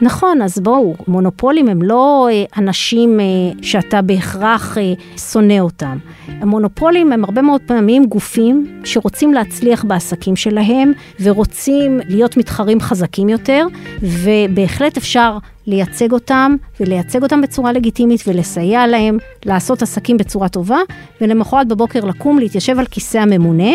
[0.00, 3.24] נכון, אז בואו, מונופולים הם לא אה, אנשים אה,
[3.62, 4.92] שאתה בהכרח אה,
[5.32, 5.98] שונא אותם.
[6.28, 13.66] המונופולים הם הרבה מאוד פעמים גופים שרוצים להצליח בעסקים שלהם ורוצים להיות מתחרים חזקים יותר,
[14.02, 20.78] ובהחלט אפשר לייצג אותם ולייצג אותם בצורה לגיטימית ולסייע להם לעשות עסקים בצורה טובה,
[21.20, 23.72] ולמחרת בבוקר לקום, להתיישב על כיסא הממונה,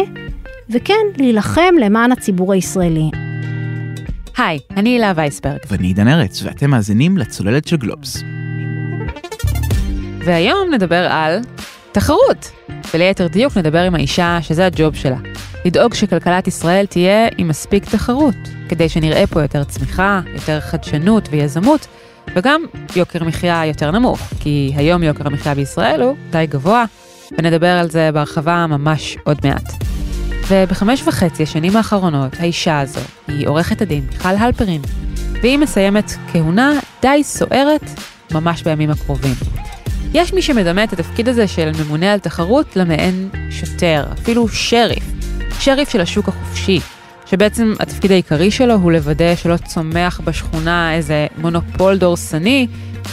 [0.70, 3.31] וכן, להילחם למען הציבור הישראלי.
[4.38, 5.58] היי, אני הילה וייסברג.
[5.68, 8.24] ואני עידן ארץ, ואתם מאזינים לצוללת של גלובס.
[10.26, 11.40] והיום נדבר על
[11.92, 12.52] תחרות.
[12.94, 15.18] וליתר דיוק נדבר עם האישה שזה הג'וב שלה.
[15.66, 18.36] לדאוג שכלכלת ישראל תהיה עם מספיק תחרות,
[18.70, 21.88] כדי שנראה פה יותר צמיחה, יותר חדשנות ויזמות,
[22.36, 22.62] וגם
[22.96, 26.86] יוקר מחיה יותר נמוך, כי היום יוקר המחיה בישראל הוא די גבוה,
[27.38, 30.01] ונדבר על זה בהרחבה ממש עוד מעט.
[30.52, 34.82] ובחמש וחצי השנים האחרונות, האישה הזו היא עורכת הדין מיכל הלפרין,
[35.42, 37.82] והיא מסיימת כהונה די סוערת
[38.32, 39.34] ממש בימים הקרובים.
[40.14, 45.04] יש מי שמדמה את התפקיד הזה של ממונה על תחרות למעין שוטר, אפילו שריף.
[45.60, 46.80] שריף של השוק החופשי,
[47.26, 52.68] שבעצם התפקיד העיקרי שלו הוא לוודא שלא צומח בשכונה איזה מונופול דורסני,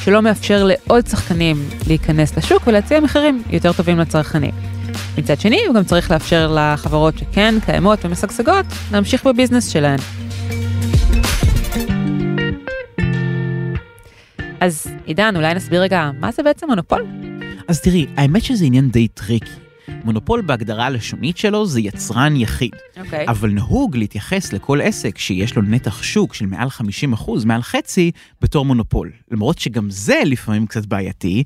[0.04, 4.77] שלא מאפשר לעוד שחקנים להיכנס לשוק ולהציע מחירים יותר טובים לצרכנים.
[5.19, 9.98] מצד שני, הוא גם צריך לאפשר לחברות שכן קיימות ומשגשגות להמשיך בביזנס שלהן.
[14.60, 17.06] אז עידן, אולי נסביר רגע, מה זה בעצם מונופול?
[17.69, 19.67] אז תראי, האמת שזה עניין די טריקי.
[20.05, 22.70] מונופול בהגדרה הלשונית שלו זה יצרן יחיד.
[22.97, 23.27] אוקיי.
[23.27, 23.30] אוקיי.
[23.31, 26.69] אבל נהוג להתייחס לכל עסק שיש לו נתח שוק של מעל
[27.17, 29.11] 50%, מעל חצי, בתור מונופול.
[29.31, 31.44] למרות שגם זה לפעמים קצת בעייתי,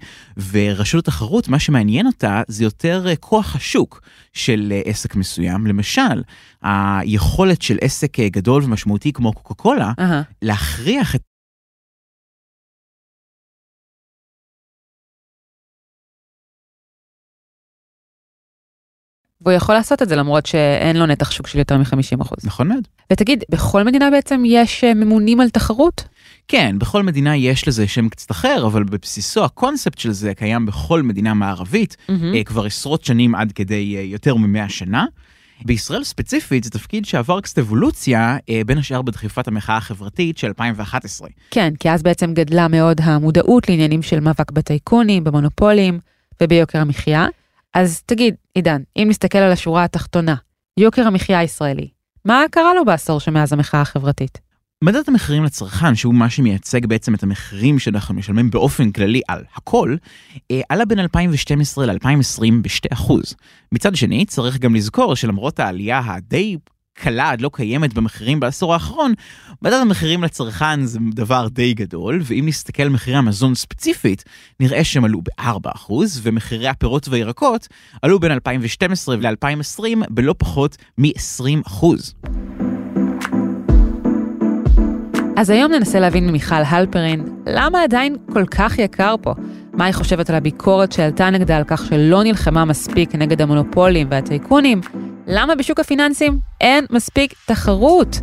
[0.50, 4.00] ורשות התחרות, מה שמעניין אותה זה יותר אה, כוח השוק
[4.32, 5.66] של אה, עסק מסוים.
[5.66, 6.22] למשל,
[6.62, 10.02] היכולת של עסק אה, גדול ומשמעותי כמו קוקה קולה, uh-huh.
[10.42, 11.22] להכריח את
[19.42, 22.34] והוא יכול לעשות את זה למרות שאין לו נתח שוק של יותר מ-50%.
[22.44, 22.88] נכון מאוד.
[23.12, 26.04] ותגיד, בכל מדינה בעצם יש אה, ממונים על תחרות?
[26.48, 31.02] כן, בכל מדינה יש לזה שם קצת אחר, אבל בבסיסו הקונספט של זה קיים בכל
[31.02, 32.44] מדינה מערבית, mm-hmm.
[32.44, 35.04] כבר עשרות שנים עד כדי אה, יותר מ-100 שנה.
[35.64, 38.36] בישראל ספציפית זה תפקיד שעבר קצת אבולוציה,
[38.66, 41.28] בין השאר בדחיפת המחאה החברתית של 2011.
[41.50, 45.98] כן, כי אז בעצם גדלה מאוד המודעות לעניינים של מאבק בטייקונים, במונופולים
[46.42, 47.26] וביוקר המחיה.
[47.74, 50.34] אז תגיד, עידן, אם נסתכל על השורה התחתונה,
[50.76, 51.88] יוקר המחיה הישראלי,
[52.24, 54.40] מה קרה לו בעשור שמאז המחאה החברתית?
[54.84, 59.96] מדד המחירים לצרכן, שהוא מה שמייצג בעצם את המחירים שאנחנו משלמים באופן כללי על הכל,
[60.50, 63.12] אה, עלה בין 2012 ל-2020 ב-2%.
[63.72, 66.56] מצד שני, צריך גם לזכור שלמרות העלייה הדי
[66.94, 69.12] קלה עד לא קיימת במחירים בעשור האחרון,
[69.62, 74.24] מדד המחירים לצרכן זה דבר די גדול, ואם נסתכל על מחירי המזון ספציפית,
[74.60, 75.92] נראה שהם עלו ב-4%,
[76.22, 77.68] ומחירי הפירות והירקות
[78.02, 81.84] עלו בין 2012 ל-2020 בלא פחות מ-20%.
[85.36, 89.34] אז היום ננסה להבין ממיכל הלפרין, למה עדיין כל כך יקר פה?
[89.72, 94.80] מה היא חושבת על הביקורת שעלתה נגדה על כך שלא נלחמה מספיק נגד המונופולים והטייקונים?
[95.26, 98.20] למה בשוק הפיננסים אין מספיק תחרות?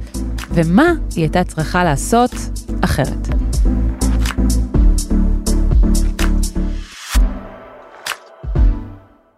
[0.49, 2.31] ומה היא הייתה צריכה לעשות
[2.83, 3.27] אחרת?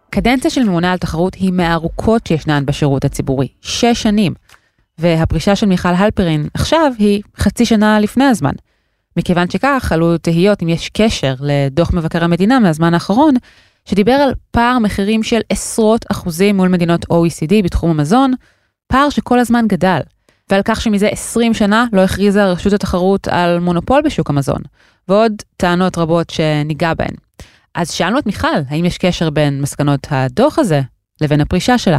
[0.10, 4.34] קדנציה של ממונה על תחרות היא מהארוכות שישנן בשירות הציבורי, שש שנים.
[4.98, 8.54] והפרישה של מיכל הלפרין עכשיו היא חצי שנה לפני הזמן.
[9.18, 13.34] מכיוון שכך עלו תהיות אם יש קשר לדוח מבקר המדינה מהזמן האחרון,
[13.86, 18.34] שדיבר על פער מחירים של עשרות אחוזים מול מדינות OECD בתחום המזון,
[18.88, 20.00] פער שכל הזמן גדל,
[20.50, 24.62] ועל כך שמזה 20 שנה לא הכריזה רשות התחרות על מונופול בשוק המזון,
[25.08, 27.16] ועוד טענות רבות שניגע בהן.
[27.76, 30.82] אז שאלנו את מיכל, האם יש קשר בין מסקנות הדוח הזה
[31.22, 31.98] לבין הפרישה שלה?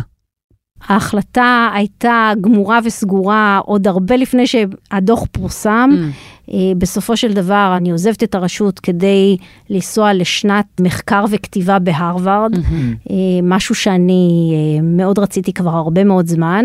[0.86, 5.90] ההחלטה הייתה גמורה וסגורה עוד הרבה לפני שהדוח פורסם.
[5.92, 6.31] Mm.
[6.78, 9.36] בסופו של דבר אני עוזבת את הרשות כדי
[9.70, 13.12] לנסוע לשנת מחקר וכתיבה בהרווארד, mm-hmm.
[13.42, 16.64] משהו שאני מאוד רציתי כבר הרבה מאוד זמן.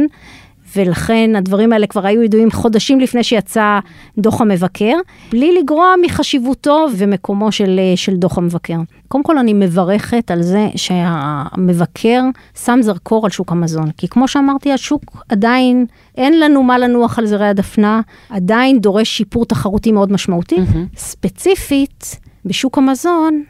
[0.77, 3.79] ולכן הדברים האלה כבר היו ידועים חודשים לפני שיצא
[4.17, 4.93] דוח המבקר,
[5.31, 8.77] בלי לגרוע מחשיבותו ומקומו של, של דוח המבקר.
[9.07, 12.21] קודם כל אני מברכת על זה שהמבקר
[12.63, 15.85] שם זרקור על שוק המזון, כי כמו שאמרתי, השוק עדיין,
[16.17, 20.55] אין לנו מה לנוח על זרי הדפנה, עדיין דורש שיפור תחרותי מאוד משמעותי.
[20.55, 20.97] Mm-hmm.
[20.97, 23.43] ספציפית, בשוק המזון,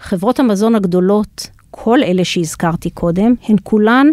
[0.00, 4.06] חברות המזון הגדולות, כל אלה שהזכרתי קודם, הן כולן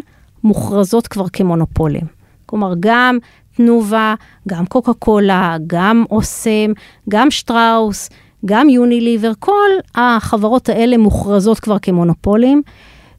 [0.43, 2.16] מוכרזות כבר כמונופולים.
[2.47, 3.17] כלומר, גם
[3.55, 4.15] תנובה,
[4.47, 6.71] גם קוקה קולה, גם אוסם,
[7.09, 8.09] גם שטראוס,
[8.45, 12.61] גם יוניליבר, כל החברות האלה מוכרזות כבר כמונופולים,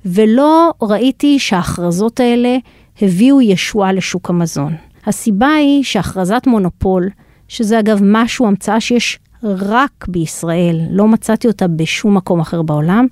[0.04, 2.56] ולא ראיתי שההכרזות האלה
[3.02, 4.74] הביאו ישועה לשוק המזון.
[5.06, 7.08] הסיבה היא שהכרזת מונופול,
[7.48, 13.06] שזה אגב משהו, המצאה שיש רק בישראל, לא מצאתי אותה בשום מקום אחר בעולם,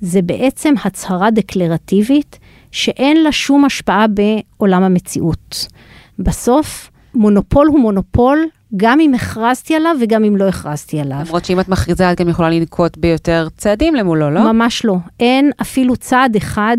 [0.00, 2.38] זה בעצם הצהרה דקלרטיבית
[2.72, 5.66] שאין לה שום השפעה בעולם המציאות.
[6.18, 11.18] בסוף, מונופול הוא מונופול, גם אם הכרזתי עליו וגם אם לא הכרזתי עליו.
[11.26, 14.52] למרות שאם את מכריזה, את גם יכולה לנקוט ביותר צעדים למולו, לא?
[14.52, 14.96] ממש לא.
[15.20, 16.76] אין אפילו צעד אחד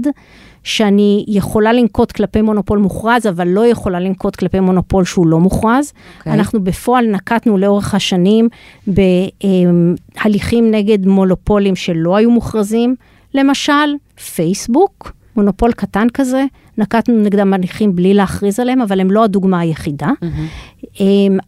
[0.63, 5.91] שאני יכולה לנקוט כלפי מונופול מוכרז, אבל לא יכולה לנקוט כלפי מונופול שהוא לא מוכרז.
[5.93, 6.17] Okay.
[6.17, 6.33] אוקיי.
[6.33, 8.49] אנחנו בפועל נקטנו לאורך השנים
[8.87, 12.95] בהליכים נגד מונופולים שלא היו מוכרזים.
[13.33, 13.95] למשל,
[14.35, 16.45] פייסבוק, מונופול קטן כזה,
[16.77, 20.09] נקטנו נגדם הליכים בלי להכריז עליהם, אבל הם לא הדוגמה היחידה.
[20.23, 21.03] Mm-hmm.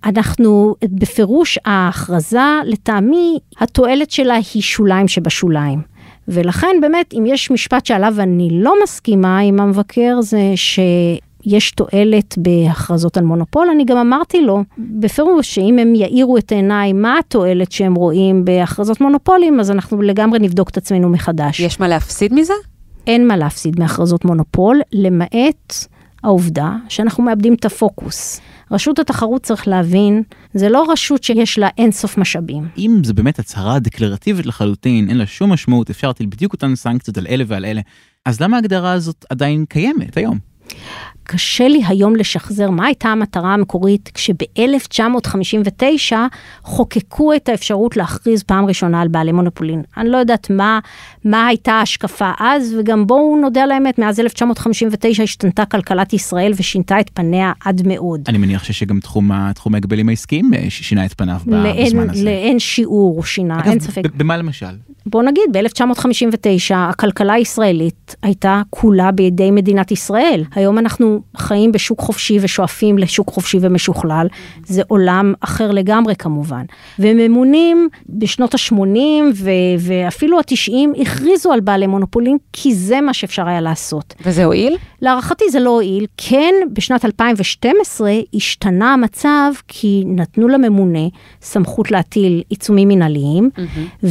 [0.06, 5.82] אנחנו, בפירוש ההכרזה, לטעמי, התועלת שלה היא שוליים שבשוליים.
[6.28, 13.18] ולכן באמת, אם יש משפט שעליו אני לא מסכימה עם המבקר, זה שיש תועלת בהכרזות
[13.18, 13.68] על מונופול.
[13.70, 19.02] אני גם אמרתי לו, בפירוש, שאם הם יאירו את עיניי מה התועלת שהם רואים בהכרזות
[19.02, 21.60] מונופולים, אז אנחנו לגמרי נבדוק את עצמנו מחדש.
[21.60, 22.54] יש מה להפסיד מזה?
[23.08, 25.74] אין מה להפסיד מהכרזות מונופול, למעט
[26.24, 28.42] העובדה שאנחנו מאבדים את הפוקוס.
[28.72, 32.68] רשות התחרות צריך להבין, זה לא רשות שיש לה אינסוף משאבים.
[32.78, 37.18] אם זה באמת הצהרה דקלרטיבית לחלוטין, אין לה שום משמעות, אפשר להטיל בדיוק אותן סנקציות
[37.18, 37.82] על אלה ועל אלה,
[38.26, 40.40] אז למה ההגדרה הזאת עדיין קיימת היום?
[41.24, 46.14] קשה לי היום לשחזר מה הייתה המטרה המקורית כשב-1959
[46.64, 49.82] חוקקו את האפשרות להכריז פעם ראשונה על בעלי מונופולין.
[49.98, 50.80] אני לא יודעת מה,
[51.26, 57.00] מה הייתה ההשקפה אז, וגם בואו נודה על האמת, מאז 1959 השתנתה כלכלת ישראל ושינתה
[57.00, 58.22] את פניה עד מאוד.
[58.28, 62.24] אני מניח שגם תחום, תחום ההגבלים העסקיים אה, שינה את פניו לאין, בזמן הזה.
[62.24, 64.02] לאין שיעור הוא שינה, אגב, אין ספק.
[64.16, 64.66] במה למשל?
[65.06, 70.44] בוא נגיד, ב-1959 הכלכלה הישראלית הייתה כולה בידי מדינת ישראל.
[70.56, 74.28] היום אנחנו חיים בשוק חופשי ושואפים לשוק חופשי ומשוכלל,
[74.66, 76.66] זה עולם אחר לגמרי כמובן.
[77.00, 78.76] וממונים בשנות ה-80
[79.80, 84.14] ואפילו ה-90 הכריזו על בעלי מונופולים, כי זה מה שאפשר היה לעשות.
[84.26, 84.78] וזה הועיל?
[85.02, 86.06] להערכתי זה לא הועיל.
[86.18, 91.08] כן, בשנת 2012 השתנה המצב, כי נתנו לממונה
[91.42, 94.06] סמכות להטיל עיצומים מנהליים, mm-hmm.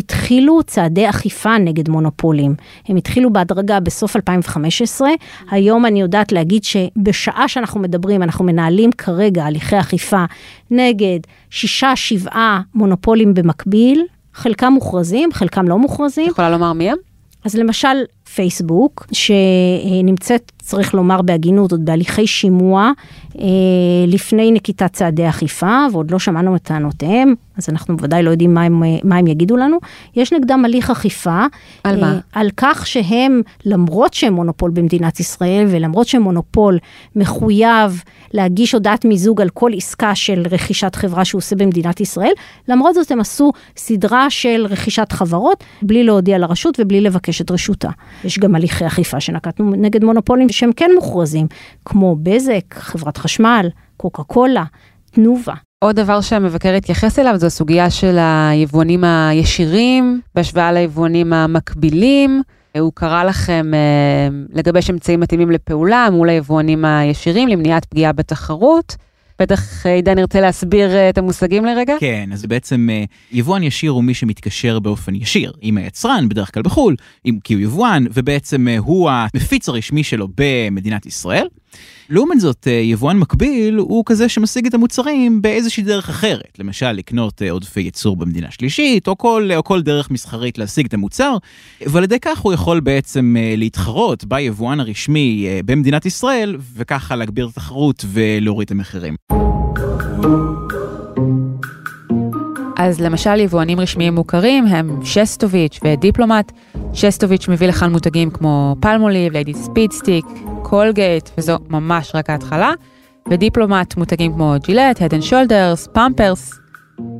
[0.00, 2.54] התחילו צעדי אכיפה נגד מונופולים.
[2.88, 5.08] הם התחילו בהדרגה בסוף 2015.
[5.50, 10.24] היום אני יודעת להגיד שבשעה שאנחנו מדברים, אנחנו מנהלים כרגע הליכי אכיפה
[10.70, 11.20] נגד
[11.50, 14.02] שישה, שבעה מונופולים במקביל.
[14.34, 16.30] חלקם מוכרזים, חלקם לא מוכרזים.
[16.30, 16.96] יכולה לומר מי הם?
[17.44, 17.96] אז למשל,
[18.34, 22.90] פייסבוק, שנמצאת, צריך לומר בהגינות, עוד בהליכי שימוע
[23.38, 23.44] אה,
[24.06, 28.62] לפני נקיטת צעדי אכיפה, ועוד לא שמענו את טענותיהם, אז אנחנו בוודאי לא יודעים מה
[28.62, 29.78] הם, מה הם יגידו לנו.
[30.16, 31.44] יש נגדם הליך אכיפה.
[31.84, 32.18] על אה, מה?
[32.32, 36.78] על כך שהם, למרות שהם מונופול במדינת ישראל, ולמרות שהם מונופול
[37.16, 38.02] מחויב
[38.34, 42.32] להגיש הודעת מיזוג על כל עסקה של רכישת חברה שהוא עושה במדינת ישראל,
[42.68, 47.88] למרות זאת הם עשו סדרה של רכישת חברות, בלי להודיע לרשות ובלי לבקש את רשותה.
[48.24, 51.46] יש גם הליכי אכיפה שנקטנו נגד מונופולים שהם כן מוכרזים,
[51.84, 54.64] כמו בזק, חברת חשמל, קוקה קולה,
[55.10, 55.54] תנובה.
[55.84, 62.42] עוד דבר שהמבקר התייחס אליו זו הסוגיה של היבואנים הישירים בהשוואה ליבואנים המקבילים.
[62.78, 68.96] הוא קרא לכם אה, לגבש אמצעים מתאימים לפעולה מול היבואנים הישירים למניעת פגיעה בתחרות.
[69.38, 71.94] בטח אה, עידן ירצה להסביר אה, את המושגים לרגע.
[72.00, 72.88] כן, אז בעצם
[73.32, 76.96] יבואן ישיר הוא מי שמתקשר באופן ישיר עם היצרן, בדרך כלל בחו"ל,
[77.44, 81.46] כי הוא יבואן, ובעצם הוא המפיץ הרשמי שלו במדינת ישראל.
[82.10, 87.80] לעומת זאת, יבואן מקביל הוא כזה שמשיג את המוצרים באיזושהי דרך אחרת, למשל לקנות עודפי
[87.80, 91.36] ייצור במדינה שלישית, או כל, או כל דרך מסחרית להשיג את המוצר,
[91.86, 98.04] ועל ידי כך הוא יכול בעצם להתחרות ביבואן הרשמי במדינת ישראל, וככה להגביר את התחרות
[98.12, 99.14] ולהוריד את המחירים.
[102.82, 106.52] אז למשל יבואנים רשמיים מוכרים הם שסטוביץ' ודיפלומט.
[106.92, 110.24] שסטוביץ' מביא לכאן מותגים כמו פלמוליב, ליידי ספיד סטיק,
[110.62, 112.72] קולגייט, וזו ממש רק ההתחלה.
[113.30, 116.58] ודיפלומט מותגים כמו ג'ילט, הדן שולדרס, פמפרס.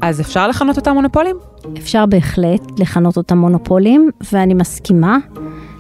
[0.02, 1.37] אז אפשר לכנות אותם מונופולים?
[1.79, 5.19] אפשר בהחלט לכנות אותם מונופולים, ואני מסכימה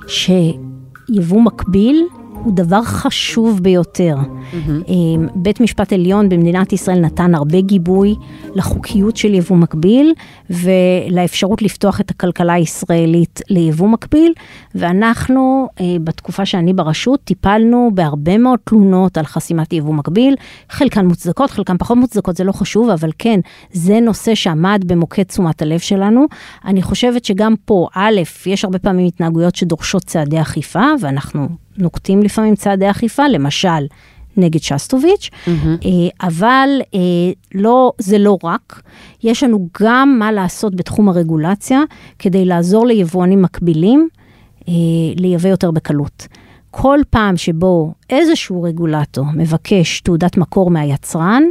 [0.06, 2.06] שיבוא מקביל
[2.44, 4.16] הוא דבר חשוב ביותר.
[4.16, 4.90] Mm-hmm.
[5.34, 8.14] בית משפט עליון במדינת ישראל נתן הרבה גיבוי
[8.54, 10.14] לחוקיות של יבוא מקביל
[10.50, 14.32] ולאפשרות לפתוח את הכלכלה הישראלית ליבוא מקביל,
[14.74, 20.34] ואנחנו אה, בתקופה שאני ברשות טיפלנו בהרבה מאוד תלונות על חסימת יבוא מקביל,
[20.70, 23.40] חלקן מוצדקות, חלקן פחות מוצדקות, זה לא חשוב, אבל כן,
[23.72, 26.26] זה נושא שעמד במוקד תשומת הלב שלנו.
[26.64, 31.48] אני חושבת שגם פה, א', יש הרבה פעמים התנהגויות שדורשות צעדי אכיפה, ואנחנו
[31.80, 33.86] נוקטים לפעמים צעדי אכיפה, למשל
[34.36, 35.88] נגד שסטוביץ', mm-hmm.
[36.22, 37.00] אבל אה,
[37.54, 38.82] לא, זה לא רק,
[39.22, 41.80] יש לנו גם מה לעשות בתחום הרגולציה
[42.18, 44.08] כדי לעזור ליבואנים מקבילים
[44.68, 44.74] אה,
[45.16, 46.26] לייבא יותר בקלות.
[46.70, 51.42] כל פעם שבו איזשהו רגולטור מבקש תעודת מקור מהיצרן,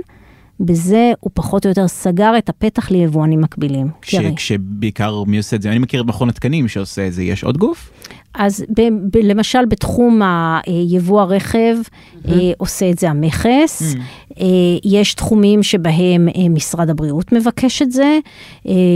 [0.60, 3.88] בזה הוא פחות או יותר סגר את הפתח ליבואנים מקבילים.
[4.02, 5.70] כש, כשבעיקר מי עושה את זה?
[5.70, 7.92] אני מכיר את מכון התקנים שעושה את זה, יש עוד גוף?
[8.34, 8.82] אז ב,
[9.12, 10.22] ב, למשל בתחום
[10.66, 12.30] היבוא הרכב mm-hmm.
[12.58, 14.42] עושה את זה המכס, mm-hmm.
[14.84, 18.20] יש תחומים שבהם אה, משרד הבריאות מבקש את זה,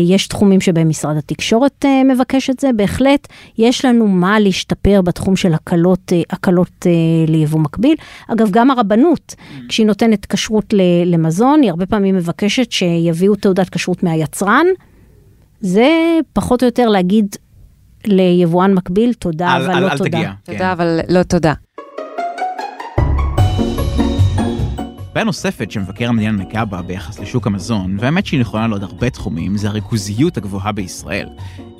[0.06, 5.54] יש תחומים שבהם משרד התקשורת מבקש את זה, בהחלט יש לנו מה להשתפר בתחום של
[5.54, 6.86] הקלות, הקלות
[7.28, 7.96] ליבוא מקביל.
[8.28, 9.68] אגב, גם הרבנות, mm-hmm.
[9.70, 10.74] כשהיא נותנת כשרות
[11.06, 14.66] למזון, היא הרבה פעמים מבקשת שיביאו תעודת כשרות מהיצרן.
[15.62, 17.36] זה פחות או יותר להגיד
[18.08, 20.10] ליבואן מקביל, תודה, אל, אבל אל, לא אל תודה.
[20.10, 20.32] תגיע.
[20.44, 20.66] תודה, כן.
[20.66, 21.54] אבל לא תודה.
[25.14, 29.58] בעיה נוספת שמבקר המדינה נגע בה ביחס לשוק המזון, והאמת שהיא נכונה לעוד הרבה תחומים,
[29.58, 31.30] זה הריכוזיות הגבוהה בישראל.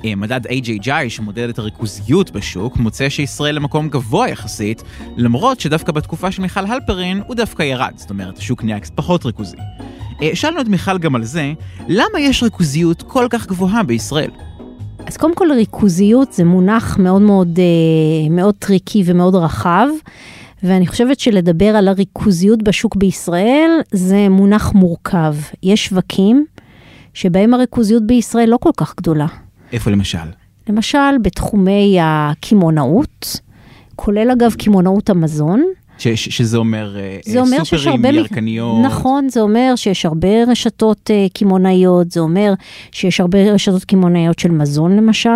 [0.04, 4.82] אה, מדד AJGI שמודד את הריכוזיות בשוק, מוצא שישראל במקום גבוה יחסית,
[5.16, 9.26] למרות שדווקא בתקופה של מיכל הלפרין הוא דווקא ירד, זאת אומרת השוק נהיה קצת פחות
[9.26, 9.56] ריכוזי.
[10.22, 11.52] אה, שאלנו את מיכל גם על זה,
[11.88, 14.30] למה יש ריכוזיות כל כך גבוהה בישראל?
[15.06, 19.86] אז קודם כל ריכוזיות זה מונח מאוד מאוד, אה, מאוד טריקי ומאוד רחב,
[20.62, 25.34] ואני חושבת שלדבר על הריכוזיות בשוק בישראל זה מונח מורכב.
[25.62, 26.44] יש שווקים
[27.14, 29.26] שבהם הריכוזיות בישראל לא כל כך גדולה.
[29.72, 30.18] איפה למשל?
[30.68, 33.40] למשל בתחומי הקמעונאות,
[33.96, 35.64] כולל אגב קמעונאות המזון,
[35.98, 38.04] ש- ש- שזה אומר, אה, זה אומר סופרים.
[38.14, 38.84] ירקניות.
[38.84, 42.52] נכון, זה אומר שיש הרבה רשתות uh, קמעונאיות, זה אומר
[42.92, 45.30] שיש הרבה רשתות קמעונאיות של מזון למשל.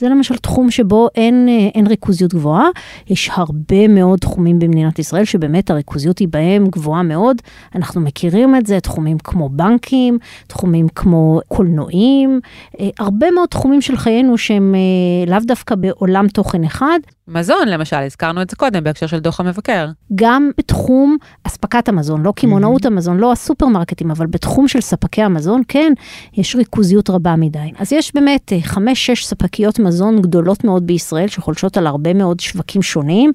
[0.00, 2.68] זה למשל תחום שבו אין, uh, אין ריכוזיות גבוהה.
[3.10, 7.36] יש הרבה מאוד תחומים במדינת ישראל שבאמת הריכוזיות היא בהם גבוהה מאוד.
[7.74, 12.40] אנחנו מכירים את זה, תחומים כמו בנקים, תחומים כמו קולנועים,
[12.76, 16.98] uh, הרבה מאוד תחומים של חיינו שהם uh, לאו דווקא בעולם תוכן אחד,
[17.32, 19.88] מזון, למשל, הזכרנו את זה קודם בהקשר של דוח המבקר.
[20.14, 25.92] גם בתחום אספקת המזון, לא קמעונאות המזון, לא הסופרמרקטים, אבל בתחום של ספקי המזון, כן,
[26.36, 27.72] יש ריכוזיות רבה מדי.
[27.78, 29.89] אז יש באמת אה, חמש-שש ספקיות מזון
[30.20, 33.30] גדולות מאוד בישראל, שחולשות על הרבה מאוד שווקים שונים.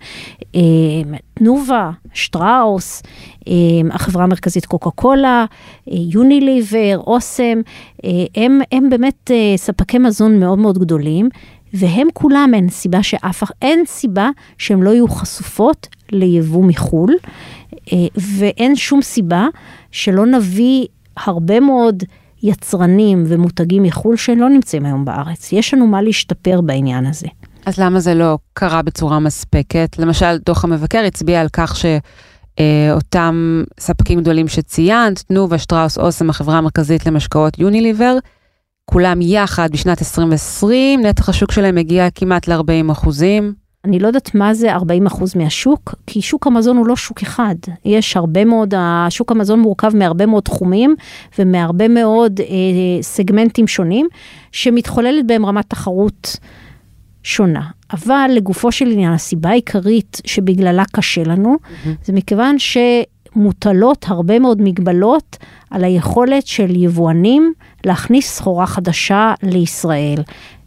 [0.55, 0.62] אה,
[1.33, 3.03] תנובה, שטראוס,
[3.47, 3.53] אה,
[3.91, 5.45] החברה המרכזית קוקה קולה,
[5.88, 7.62] יוניליבר, אוסם,
[8.35, 11.29] הם, הם באמת ספקי מזון מאוד מאוד גדולים.
[11.74, 17.15] והם כולם, אין סיבה שאף, אין סיבה שהן לא יהיו חשופות ליבוא מחו"ל,
[17.93, 19.47] אה, ואין שום סיבה
[19.91, 20.85] שלא נביא
[21.17, 22.03] הרבה מאוד
[22.45, 25.53] יצרנים ומותגים מחו"ל שלא נמצאים היום בארץ.
[25.53, 27.27] יש לנו מה להשתפר בעניין הזה.
[27.65, 29.95] אז למה זה לא קרה בצורה מספקת?
[29.99, 37.05] למשל, דוח המבקר הצביע על כך שאותם ספקים גדולים שציינת, תנובה, שטראוס, אוסם, החברה המרכזית
[37.05, 38.17] למשקאות יוניליבר,
[38.85, 43.64] כולם יחד בשנת 2020, נתח השוק שלהם הגיע כמעט ל-40 אחוזים.
[43.86, 47.56] אני לא יודעת מה זה 40 אחוז מהשוק, כי שוק המזון הוא לא שוק אחד.
[47.86, 48.74] יש הרבה מאוד,
[49.10, 50.96] שוק המזון מורכב מהרבה מאוד תחומים
[51.39, 52.46] ומהרבה מאוד אה,
[53.01, 54.08] סגמנטים שונים,
[54.51, 56.38] שמתחוללת בהם רמת תחרות
[57.24, 57.62] שונה.
[57.94, 61.89] אבל לגופו של עניין, הסיבה העיקרית שבגללה קשה לנו, mm-hmm.
[62.04, 62.77] זה מכיוון ש...
[63.36, 65.38] מוטלות הרבה מאוד מגבלות
[65.72, 67.54] על היכולת של יבואנים
[67.86, 70.18] להכניס סחורה חדשה לישראל.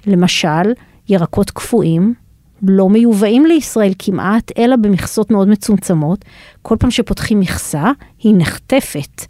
[0.06, 0.72] למשל,
[1.08, 2.14] ירקות קפואים
[2.62, 6.24] לא מיובאים לישראל כמעט, אלא במכסות מאוד מצומצמות.
[6.62, 9.24] כל פעם שפותחים מכסה, היא נחטפת.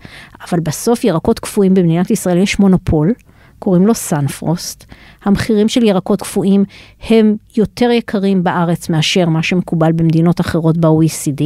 [0.51, 3.13] אבל בסוף ירקות קפואים במדינת ישראל יש מונופול,
[3.59, 4.85] קוראים לו סנפרוסט.
[5.25, 6.65] המחירים של ירקות קפואים
[7.09, 11.43] הם יותר יקרים בארץ מאשר מה שמקובל במדינות אחרות ב-OECD,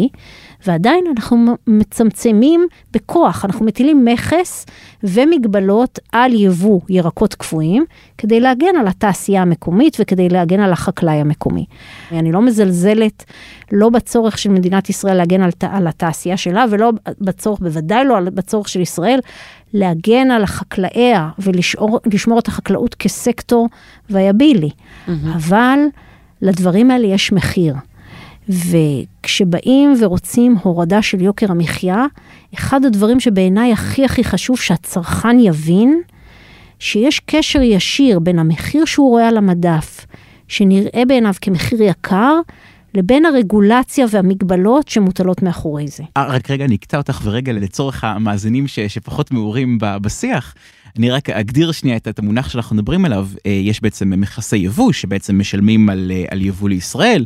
[0.67, 4.67] ועדיין אנחנו מצמצמים בכוח, אנחנו מטילים מכס
[5.03, 7.85] ומגבלות על יבוא ירקות קפואים,
[8.19, 11.65] כדי להגן על התעשייה המקומית וכדי להגן על החקלאי המקומי.
[12.13, 13.25] אני לא מזלזלת
[13.73, 16.91] לא בצורך של מדינת ישראל להגן על, על התעשייה שלה, ולא
[17.21, 19.21] בצורך, בוודאי לא בצורך של ישראל,
[19.75, 23.69] להגן על חקלאיה ולשמור את החקלאות כסקטור
[24.11, 24.71] וייבילי.
[24.71, 25.11] Mm-hmm.
[25.37, 25.79] אבל
[26.43, 27.75] לדברים האלה יש מחיר.
[28.49, 32.07] וכשבאים ורוצים הורדה של יוקר המחיה,
[32.55, 36.01] אחד הדברים שבעיניי הכי הכי חשוב שהצרכן יבין,
[36.79, 40.07] שיש קשר ישיר בין המחיר שהוא רואה על המדף,
[40.49, 42.41] שנראה בעיניו כמחיר יקר,
[42.95, 46.03] לבין הרגולציה והמגבלות שמוטלות מאחורי זה.
[46.17, 50.55] אה, רק רגע, אני אקטע אותך ורגע לצורך המאזינים ש, שפחות מעורים בשיח.
[50.99, 55.39] אני רק אגדיר שנייה את המונח שאנחנו מדברים עליו, אה, יש בעצם מכסי יבוא שבעצם
[55.39, 57.25] משלמים על, אה, על יבוא לישראל,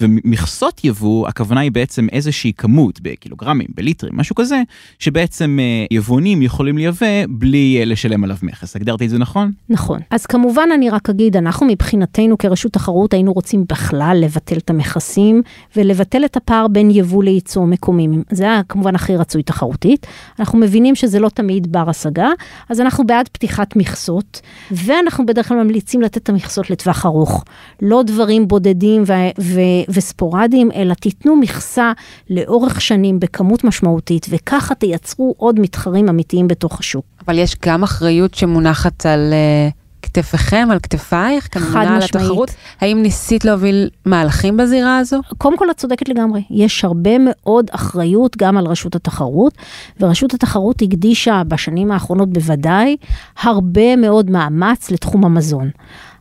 [0.00, 4.62] ומכסות יבוא, הכוונה היא בעצם איזושהי כמות בקילוגרמים, בליטרים, משהו כזה,
[4.98, 8.76] שבעצם אה, יבואנים יכולים לייבא בלי לשלם עליו מכס.
[8.76, 9.52] הגדרתי את זה נכון?
[9.68, 10.00] נכון.
[10.10, 15.42] אז כמובן אני רק אגיד, אנחנו מבחינתנו כרשות תחרות היינו רוצים בכלל לבטל את המכסים
[15.76, 18.08] ולבטל את הפער בין יבוא לייצור מקומי.
[18.30, 20.06] זה היה כמובן הכי רצוי תחרותית.
[20.38, 22.28] אנחנו מבינים שזה לא תמיד בר השגה,
[22.68, 27.44] אז אנחנו בעד פתיחת מכסות, ואנחנו בדרך כלל ממליצים לתת את המכסות לטווח ארוך.
[27.82, 31.92] לא דברים בודדים ו- ו- וספורדיים, אלא תיתנו מכסה
[32.30, 37.04] לאורך שנים בכמות משמעותית, וככה תייצרו עוד מתחרים אמיתיים בתוך השוק.
[37.26, 39.32] אבל יש גם אחריות שמונחת על...
[39.72, 39.87] Uh...
[40.08, 42.50] כתפיכם, על כתפייך, כממונה על התחרות.
[42.80, 45.20] האם ניסית להוביל מהלכים בזירה הזו?
[45.38, 46.42] קודם כל, את צודקת לגמרי.
[46.50, 49.54] יש הרבה מאוד אחריות גם על רשות התחרות,
[50.00, 52.96] ורשות התחרות הקדישה בשנים האחרונות בוודאי
[53.42, 55.70] הרבה מאוד מאמץ לתחום המזון.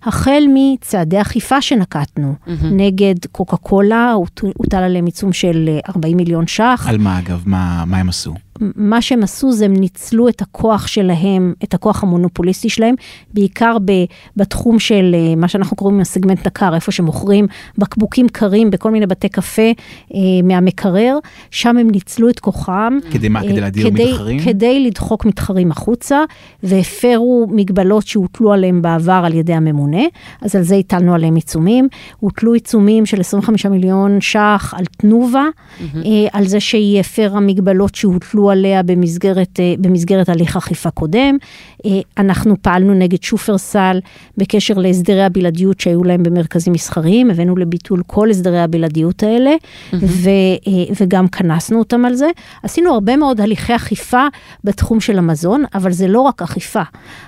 [0.04, 2.50] החל מצעדי אכיפה שנקטנו mm-hmm.
[2.72, 4.14] נגד קוקה קולה,
[4.58, 6.86] הוטל עליהם עיצום של 40 מיליון ש"ח.
[6.90, 7.44] על מה אגב?
[7.46, 8.34] מה, מה הם עשו?
[8.76, 12.96] מה שהם עשו זה הם ניצלו את הכוח שלהם, את הכוח המונופוליסטי שלהם,
[13.34, 13.92] בעיקר ב,
[14.38, 17.48] בתחום של אה, מה שאנחנו קוראים הסגמנט נקר, איפה שמוכרים
[17.78, 21.18] בקבוקים קרים בכל מיני בתי קפה אה, מהמקרר,
[21.52, 22.98] שם הם ניצלו את כוחם.
[23.12, 23.42] כדי מה?
[23.42, 24.40] אה, כדי להדיר כדי, מתחרים?
[24.40, 26.24] כדי לדחוק מתחרים החוצה,
[26.64, 30.04] והפרו מגבלות שהוטלו עליהם בעבר על ידי הממונה,
[30.42, 31.88] אז על זה הטלנו עליהם עיצומים.
[32.20, 35.98] הוטלו עיצומים של 25 מיליון ש"ח על תנובה, mm-hmm.
[36.06, 41.38] אה, על זה שהיא הפרה מגבלות שהוטלו עליה במסגרת, אה, במסגרת הליך אכיפה קודם.
[41.86, 44.00] אה, אנחנו פעלנו נגד שופרסל
[44.38, 49.96] בקשר להסדרי הבלעדיות שהיו להם במרכזים מסחריים, הבאנו לביטול כל הסדרי הבלעדיות האלה, mm-hmm.
[50.02, 50.30] ו,
[50.68, 52.30] אה, וגם כנסנו אותם על זה.
[52.64, 54.28] עשינו הרבה מאוד הליכי אכיפה
[54.64, 56.82] בתחום של המזון, אבל זה לא רק אכיפה.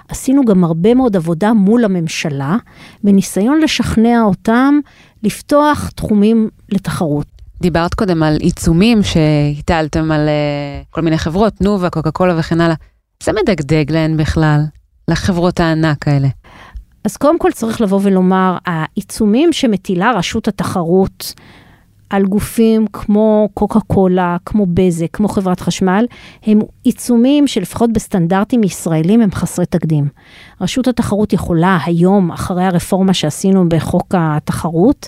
[0.09, 2.57] עשינו גם הרבה מאוד עבודה מול הממשלה,
[3.03, 4.79] בניסיון לשכנע אותם
[5.23, 7.38] לפתוח תחומים לתחרות.
[7.61, 12.75] דיברת קודם על עיצומים שהטלתם על uh, כל מיני חברות, תנובה, קוקה קולה וכן הלאה.
[13.23, 14.61] זה מדגדג להן בכלל,
[15.07, 16.27] לחברות הענק האלה.
[17.05, 21.33] אז קודם כל צריך לבוא ולומר, העיצומים שמטילה רשות התחרות
[22.09, 26.05] על גופים כמו קוקה קולה, כמו בזק, כמו חברת חשמל,
[26.43, 30.07] הם עיצומים שלפחות בסטנדרטים ישראלים הם חסרי תקדים.
[30.61, 35.07] רשות התחרות יכולה היום, אחרי הרפורמה שעשינו בחוק התחרות,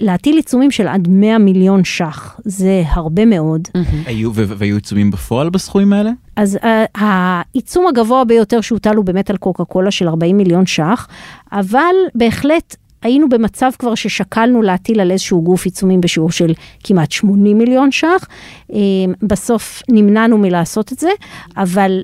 [0.00, 3.68] להטיל עיצומים של עד 100 מיליון ש"ח, זה הרבה מאוד.
[4.06, 6.10] היו, והיו עיצומים בפועל בסכומים האלה?
[6.36, 11.08] אז uh, העיצום הגבוה ביותר שהוטל הוא באמת על קוקה קולה של 40 מיליון ש"ח,
[11.52, 16.52] אבל בהחלט היינו במצב כבר ששקלנו להטיל על איזשהו גוף עיצומים בשיעור של
[16.84, 18.26] כמעט 80 מיליון ש"ח.
[18.72, 18.78] אה,
[19.22, 21.10] בסוף נמנענו מלעשות את זה,
[21.56, 22.02] אבל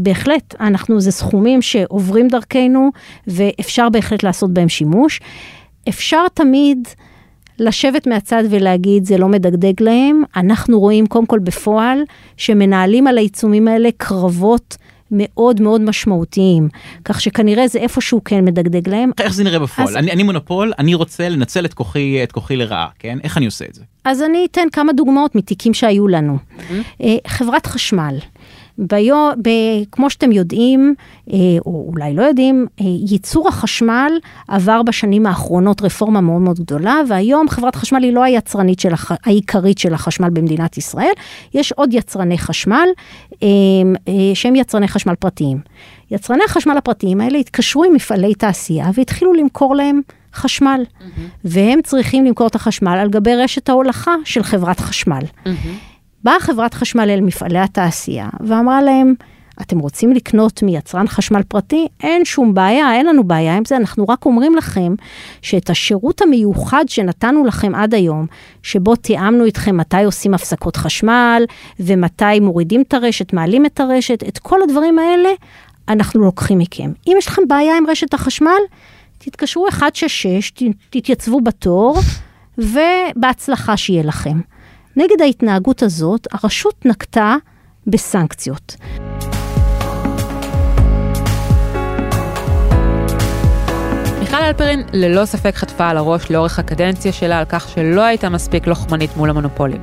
[0.00, 2.90] בהחלט, אנחנו, זה סכומים שעוברים דרכנו
[3.26, 5.20] ואפשר בהחלט לעשות בהם שימוש.
[5.88, 6.88] אפשר תמיד
[7.58, 10.22] לשבת מהצד ולהגיד, זה לא מדגדג להם.
[10.36, 11.98] אנחנו רואים קודם כל בפועל
[12.36, 14.76] שמנהלים על העיצומים האלה קרבות.
[15.10, 16.68] מאוד מאוד משמעותיים,
[17.04, 19.10] כך שכנראה זה איפשהו כן מדגדג להם.
[19.20, 19.88] איך זה נראה בפועל?
[19.88, 19.96] אז...
[19.96, 23.18] אני, אני מונופול, אני רוצה לנצל את כוחי, את כוחי לרעה, כן?
[23.24, 23.82] איך אני עושה את זה?
[24.04, 26.38] אז אני אתן כמה דוגמאות מתיקים שהיו לנו.
[26.58, 27.02] Mm-hmm.
[27.26, 28.18] חברת חשמל,
[28.78, 29.48] ביו, ב,
[29.92, 30.94] כמו שאתם יודעים,
[31.32, 31.36] אה,
[31.66, 34.12] או אולי לא יודעים, אה, ייצור החשמל
[34.48, 39.12] עבר בשנים האחרונות רפורמה מאוד מאוד גדולה, והיום חברת חשמל היא לא היצרנית של הח,
[39.24, 41.12] העיקרית של החשמל במדינת ישראל,
[41.54, 42.88] יש עוד יצרני חשמל
[43.42, 43.48] אה,
[44.34, 45.58] שהם יצרני חשמל פרטיים.
[46.10, 50.00] יצרני החשמל הפרטיים האלה התקשרו עם מפעלי תעשייה והתחילו למכור להם
[50.34, 51.20] חשמל, mm-hmm.
[51.44, 55.22] והם צריכים למכור את החשמל על גבי רשת ההולכה של חברת חשמל.
[55.22, 55.48] Mm-hmm.
[56.28, 59.14] באה חברת חשמל אל מפעלי התעשייה ואמרה להם,
[59.60, 61.88] אתם רוצים לקנות מיצרן חשמל פרטי?
[62.02, 64.94] אין שום בעיה, אין לנו בעיה עם זה, אנחנו רק אומרים לכם
[65.42, 68.26] שאת השירות המיוחד שנתנו לכם עד היום,
[68.62, 71.44] שבו תיאמנו איתכם מתי עושים הפסקות חשמל,
[71.80, 75.28] ומתי מורידים את הרשת, מעלים את הרשת, את כל הדברים האלה,
[75.88, 76.92] אנחנו לוקחים מכם.
[77.06, 78.60] אם יש לכם בעיה עם רשת החשמל,
[79.18, 80.52] תתקשרו 166,
[80.90, 81.98] תתייצבו בתור,
[82.58, 84.40] ובהצלחה שיהיה לכם.
[84.98, 87.36] נגד ההתנהגות הזאת, הרשות נקטה
[87.86, 88.76] בסנקציות.
[94.20, 98.66] מיכל, הלפרין ללא ספק חטפה על הראש לאורך הקדנציה שלה על כך שלא הייתה מספיק
[98.66, 99.80] לוחמנית מול המונופולים.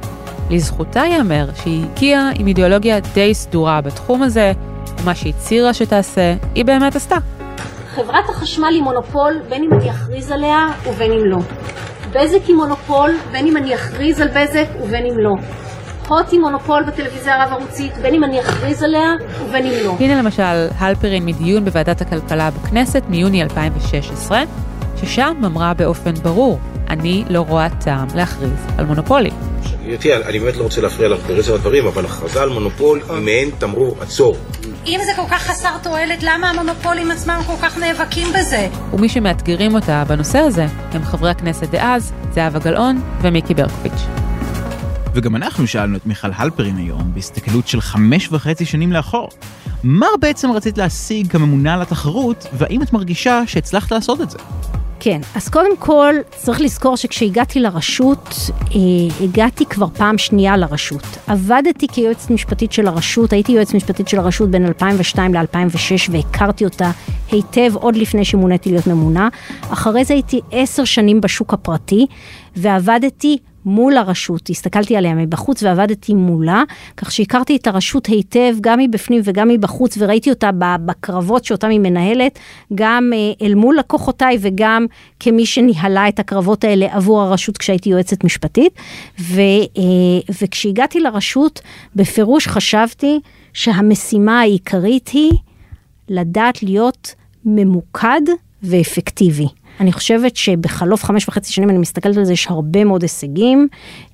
[0.49, 4.51] לזכותה ייאמר שהיא הגיעה עם אידיאולוגיה די סדורה בתחום הזה,
[5.01, 7.17] ומה שהצהירה שתעשה, היא באמת עשתה.
[7.95, 11.38] חברת החשמל היא מונופול בין אם אני אכריז עליה ובין אם לא.
[12.15, 15.34] בזק היא מונופול בין אם אני אכריז על בזק ובין אם לא.
[16.08, 19.13] הוט היא מונופול בטלוויזיה הרב-ערוצית בין אם אני אכריז עליה
[19.45, 19.95] ובין אם לא.
[19.99, 24.43] הנה למשל הלפרין מדיון בוועדת הכלכלה בכנסת מיוני 2016,
[24.95, 29.54] ששם אמרה באופן ברור, אני לא רואה טעם להכריז על מונופולים.
[29.87, 33.49] גברתי, אני באמת לא רוצה להפריע לך ברצף הדברים, אבל הכרזה על מונופול היא מעין
[33.57, 34.37] תמרור עצור.
[34.87, 38.67] אם זה כל כך חסר תועלת, למה המונופולים עצמם כל כך נאבקים בזה?
[38.93, 44.01] ומי שמאתגרים אותה בנושא הזה הם חברי הכנסת דאז, זהבה גלאון ומיקי ברקוביץ'.
[45.13, 49.29] וגם אנחנו שאלנו את מיכל הלפרין היום, בהסתכלות של חמש וחצי שנים לאחור.
[49.83, 54.37] מה בעצם רצית להשיג כממונה על התחרות, והאם את מרגישה שהצלחת לעשות את זה?
[55.05, 58.79] כן, אז קודם כל צריך לזכור שכשהגעתי לרשות, אה,
[59.23, 61.03] הגעתי כבר פעם שנייה לרשות.
[61.27, 66.91] עבדתי כיועצת משפטית של הרשות, הייתי יועצת משפטית של הרשות בין 2002 ל-2006 והכרתי אותה
[67.31, 69.29] היטב עוד לפני שמוניתי להיות ממונה.
[69.61, 72.05] אחרי זה הייתי עשר שנים בשוק הפרטי
[72.55, 76.63] ועבדתי מול הרשות, הסתכלתי עליה מבחוץ ועבדתי מולה,
[76.97, 80.49] כך שהכרתי את הרשות היטב, גם מבפנים וגם מבחוץ, וראיתי אותה
[80.86, 82.39] בקרבות שאותם היא מנהלת,
[82.75, 84.86] גם אה, אל מול לקוחותיי וגם
[85.19, 88.73] כמי שניהלה את הקרבות האלה עבור הרשות כשהייתי יועצת משפטית.
[89.19, 91.62] ו, אה, וכשהגעתי לרשות,
[91.95, 93.19] בפירוש חשבתי
[93.54, 95.32] שהמשימה העיקרית היא
[96.10, 98.21] לדעת להיות ממוקד
[98.63, 99.47] ואפקטיבי.
[99.79, 103.67] אני חושבת שבחלוף חמש וחצי שנים, אני מסתכלת על זה, יש הרבה מאוד הישגים.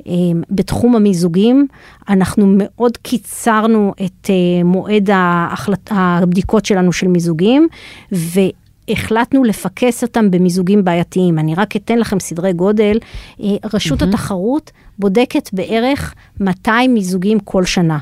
[0.07, 0.13] אה,
[0.49, 1.67] בתחום המיזוגים,
[2.09, 7.67] אנחנו מאוד קיצרנו את אה, מועד ההחלט, הבדיקות שלנו של מיזוגים,
[8.11, 11.39] והחלטנו לפקס אותם במיזוגים בעייתיים.
[11.39, 12.97] אני רק אתן לכם סדרי גודל.
[13.43, 14.05] אה, רשות mm-hmm.
[14.05, 17.97] התחרות בודקת בערך 200 מיזוגים כל שנה.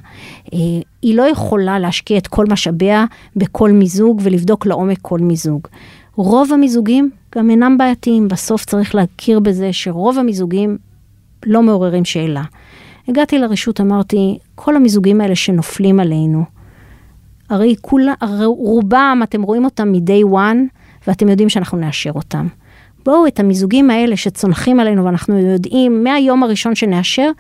[1.02, 5.68] היא לא יכולה להשקיע את כל משאביה בכל מיזוג ולבדוק לעומק כל מיזוג.
[6.16, 8.28] רוב המיזוגים גם אינם בעייתיים.
[8.28, 10.78] בסוף צריך להכיר בזה שרוב המיזוגים
[11.46, 12.44] לא מעוררים שאלה.
[13.08, 16.44] הגעתי לרשות, אמרתי, כל המיזוגים האלה שנופלים עלינו,
[17.50, 18.14] הרי כולה,
[18.46, 22.48] רובם, אתם רואים אותם מ-day one, ואתם יודעים שאנחנו נאשר אותם.
[23.06, 27.32] בואו, את המיזוגים האלה שצונחים עלינו ואנחנו יודעים מהיום הראשון שנאשר,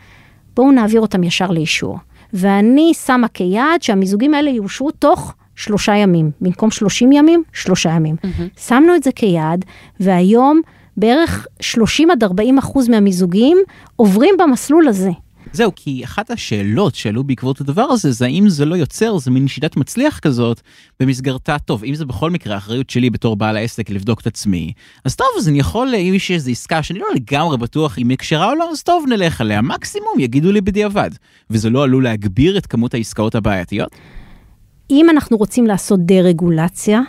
[0.55, 1.97] בואו נעביר אותם ישר לאישור.
[2.33, 6.31] ואני שמה כיעד שהמיזוגים האלה יאושרו תוך שלושה ימים.
[6.41, 8.15] במקום שלושים ימים, שלושה ימים.
[8.15, 8.59] Mm-hmm.
[8.61, 9.65] שמנו את זה כיעד,
[9.99, 10.61] והיום
[10.97, 13.57] בערך 30 עד 40 אחוז מהמיזוגים
[13.95, 15.09] עוברים במסלול הזה.
[15.53, 19.47] זהו, כי אחת השאלות שעלו בעקבות הדבר הזה, זה האם זה לא יוצר, זה מין
[19.47, 20.61] שיטת מצליח כזאת,
[20.99, 24.73] במסגרתה, טוב, אם זה בכל מקרה האחריות שלי בתור בעל העסק לבדוק את עצמי,
[25.05, 28.17] אז טוב, אז אני יכול, אם יש איזו עסקה שאני לא לגמרי בטוח אם היא
[28.17, 31.09] כשרה או לא, אז טוב, נלך עליה, מקסימום יגידו לי בדיעבד.
[31.49, 33.95] וזה לא עלול להגביר את כמות העסקאות הבעייתיות?
[34.91, 37.01] אם אנחנו רוצים לעשות דה-רגולציה,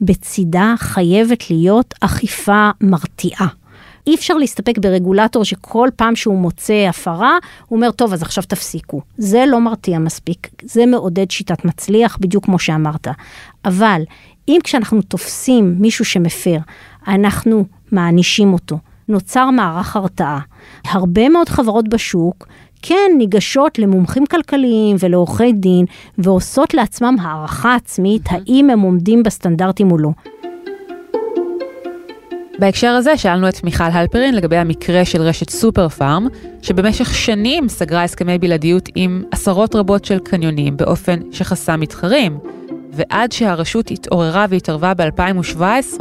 [0.00, 3.46] בצידה חייבת להיות אכיפה מרתיעה.
[4.06, 9.00] אי אפשר להסתפק ברגולטור שכל פעם שהוא מוצא הפרה, הוא אומר, טוב, אז עכשיו תפסיקו.
[9.18, 13.08] זה לא מרתיע מספיק, זה מעודד שיטת מצליח, בדיוק כמו שאמרת.
[13.64, 14.02] אבל
[14.48, 16.58] אם כשאנחנו תופסים מישהו שמפר,
[17.08, 20.40] אנחנו מענישים אותו, נוצר מערך הרתעה.
[20.84, 22.46] הרבה מאוד חברות בשוק
[22.82, 25.84] כן ניגשות למומחים כלכליים ולעורכי דין
[26.18, 30.10] ועושות לעצמם הערכה עצמית האם הם עומדים בסטנדרטים או לא.
[32.58, 36.26] בהקשר הזה שאלנו את מיכל הלפרין לגבי המקרה של רשת סופר פארם,
[36.62, 42.38] שבמשך שנים סגרה הסכמי בלעדיות עם עשרות רבות של קניונים באופן שחסם מתחרים,
[42.92, 46.00] ועד שהרשות התעוררה והתערבה ב-2017,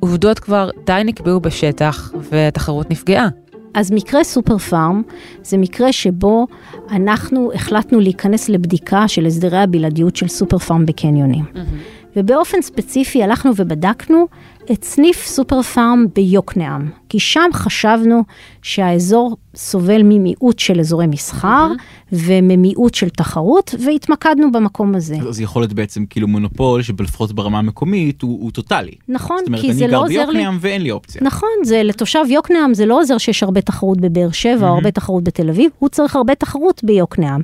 [0.00, 3.28] עובדות כבר די נקבעו בשטח והתחרות נפגעה.
[3.76, 5.02] אז מקרה סופר פארם
[5.42, 6.46] זה מקרה שבו
[6.90, 11.44] אנחנו החלטנו להיכנס לבדיקה של הסדרי הבלעדיות של סופר פארם בקניונים.
[11.44, 12.16] Mm-hmm.
[12.16, 14.26] ובאופן ספציפי הלכנו ובדקנו
[14.72, 18.22] את סניף סופר פארם ביוקנעם, כי שם חשבנו
[18.62, 22.06] שהאזור סובל ממיעוט של אזורי מסחר mm-hmm.
[22.12, 25.16] וממיעוט של תחרות, והתמקדנו במקום הזה.
[25.28, 28.92] אז יכול להיות בעצם כאילו מונופול שלפחות ברמה המקומית הוא, הוא טוטאלי.
[29.08, 30.14] נכון, כי זה לא עוזר לי...
[30.14, 31.20] זאת אומרת, אני גר ביוקנעם ואין לי אופציה.
[31.24, 34.70] נכון, זה לתושב יוקנעם זה לא עוזר שיש הרבה תחרות בבאר שבע mm-hmm.
[34.70, 37.40] או הרבה תחרות בתל אביב, הוא צריך הרבה תחרות ביוקנעם.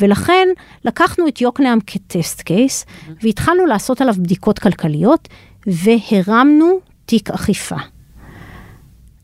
[0.00, 0.48] ולכן
[0.84, 3.10] לקחנו את יוקנעם כטסט קייס, mm-hmm.
[3.22, 5.28] והתחלנו לעשות עליו בדיקות כלכליות.
[5.66, 7.76] והרמנו תיק אכיפה.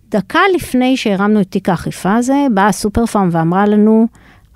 [0.08, 4.06] דקה לפני שהרמנו את תיק האכיפה הזה, באה סופר פארם ואמרה לנו,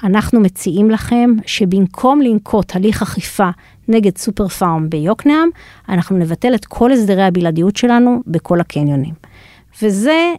[0.02, 3.50] אנחנו מציעים לכם שבמקום לנקוט הליך אכיפה
[3.88, 5.48] נגד סופר פארם ביוקנעם,
[5.88, 9.14] אנחנו נבטל את כל הסדרי הבלעדיות שלנו בכל הקניונים.
[9.82, 10.34] וזה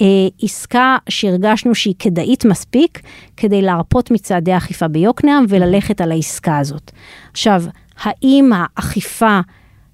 [0.00, 0.06] אה,
[0.42, 3.00] עסקה שהרגשנו שהיא כדאית מספיק
[3.36, 6.90] כדי להרפות מצעדי האכיפה ביוקנעם וללכת על העסקה הזאת.
[7.32, 7.62] עכשיו,
[8.02, 9.40] האם האכיפה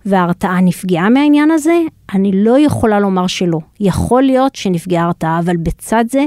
[0.07, 1.75] וההרתעה נפגעה מהעניין הזה?
[2.15, 3.59] אני לא יכולה לומר שלא.
[3.81, 6.25] יכול להיות שנפגעה הרתעה, אבל בצד זה,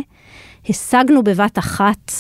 [0.70, 2.12] השגנו בבת אחת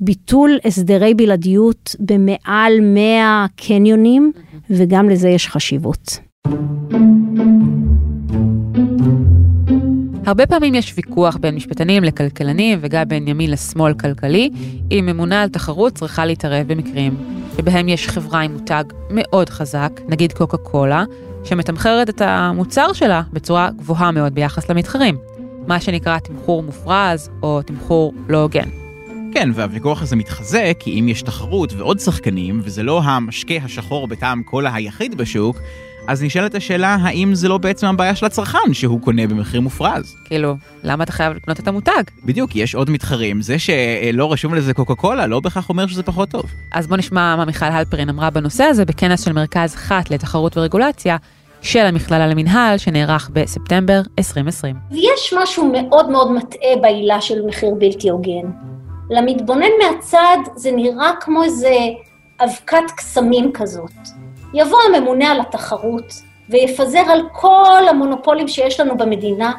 [0.00, 4.32] ביטול הסדרי בלעדיות במעל 100 קניונים,
[4.70, 6.18] וגם לזה יש חשיבות.
[10.26, 14.50] הרבה פעמים יש ויכוח בין משפטנים לכלכלנים וגם בין ימין לשמאל כלכלי,
[14.90, 17.16] אם ממונה על תחרות צריכה להתערב במקרים
[17.56, 21.04] שבהם יש חברה עם מותג מאוד חזק, נגיד קוקה קולה,
[21.44, 25.16] שמתמחרת את המוצר שלה בצורה גבוהה מאוד ביחס למתחרים,
[25.66, 28.68] מה שנקרא תמחור מופרז או תמחור לא הוגן.
[29.34, 34.42] כן, והוויכוח הזה מתחזק, כי אם יש תחרות ועוד שחקנים, וזה לא המשקה השחור בטעם
[34.42, 35.56] קולה היחיד בשוק,
[36.06, 40.16] אז נשאלת השאלה, האם זה לא בעצם הבעיה של הצרכן שהוא קונה במחיר מופרז?
[40.24, 42.02] כאילו, למה אתה חייב לקנות את המותג?
[42.24, 43.42] בדיוק, יש עוד מתחרים.
[43.42, 46.44] זה שלא רשום לזה קוקה קולה, לא בהכרח אומר שזה פחות טוב.
[46.72, 51.16] אז בוא נשמע מה מיכל הלפרין אמרה בנושא הזה בכנס של מרכז חת לתחרות ורגולציה
[51.62, 54.76] של המכללה למינהל, שנערך בספטמבר 2020.
[54.90, 58.50] ויש משהו מאוד מאוד מטעה בעילה של מחיר בלתי הוגן.
[59.10, 61.74] למתבונן מהצד זה נראה כמו איזה
[62.40, 63.92] אבקת קסמים כזאת.
[64.54, 66.12] יבוא הממונה על התחרות
[66.48, 69.52] ויפזר על כל המונופולים שיש לנו במדינה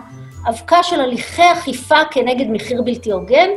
[0.50, 3.50] אבקה של הליכי אכיפה כנגד מחיר בלתי הוגן,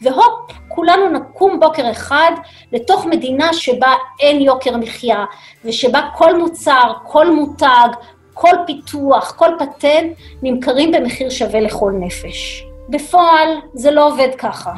[0.00, 2.32] והופ, כולנו נקום בוקר אחד
[2.72, 5.24] לתוך מדינה שבה אין יוקר מחיה,
[5.64, 7.88] ושבה כל מוצר, כל מותג,
[8.34, 12.64] כל פיתוח, כל פטנט, נמכרים במחיר שווה לכל נפש.
[12.88, 14.72] בפועל זה לא עובד ככה.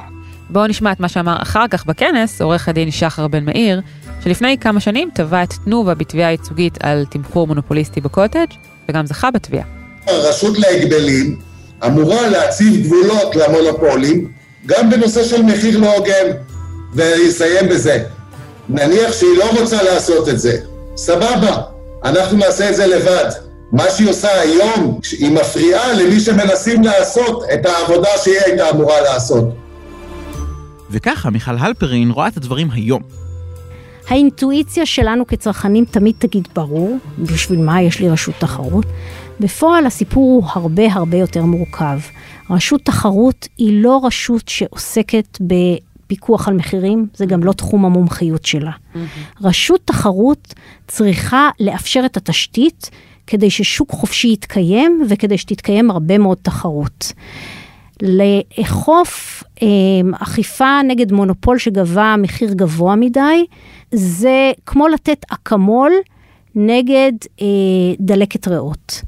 [0.51, 3.81] בואו נשמע את מה שאמר אחר כך בכנס עורך הדין שחר בן מאיר,
[4.29, 8.47] שלפני כמה שנים תבע את תנובה בתביעה ייצוגית על תמחור מונופוליסטי בקוטג'
[8.88, 9.64] וגם זכה בתביעה.
[10.07, 11.38] הרשות להגבלים
[11.87, 14.33] אמורה להציב גבולות למונופולים
[14.67, 16.27] גם בנושא של מחיר לא הוגן,
[16.95, 18.05] ויסיים בזה.
[18.69, 20.59] נניח שהיא לא רוצה לעשות את זה,
[20.97, 21.62] סבבה,
[22.05, 23.31] אנחנו נעשה את זה לבד.
[23.73, 29.45] מה שהיא עושה היום, היא מפריעה למי שמנסים לעשות את העבודה שהיא הייתה אמורה לעשות.
[30.91, 33.28] וככה מיכל הלפרין רואה את הדברים היום.
[34.09, 38.87] האינטואיציה שלנו כצרכנים תמיד תגיד ברור, בשביל מה יש לי רשות תחרות.
[39.40, 41.99] בפועל הסיפור הוא הרבה הרבה יותר מורכב.
[42.51, 48.71] רשות תחרות היא לא רשות שעוסקת בפיקוח על מחירים, זה גם לא תחום המומחיות שלה.
[48.71, 48.99] Mm-hmm.
[49.42, 50.55] רשות תחרות
[50.87, 52.90] צריכה לאפשר את התשתית
[53.27, 57.12] כדי ששוק חופשי יתקיים וכדי שתתקיים הרבה מאוד תחרות.
[58.03, 59.69] לאכוף אה,
[60.23, 63.47] אכיפה נגד מונופול שגבה מחיר גבוה מדי,
[63.93, 65.93] זה כמו לתת אקמול
[66.55, 67.47] נגד אה,
[68.01, 69.03] דלקת ריאות.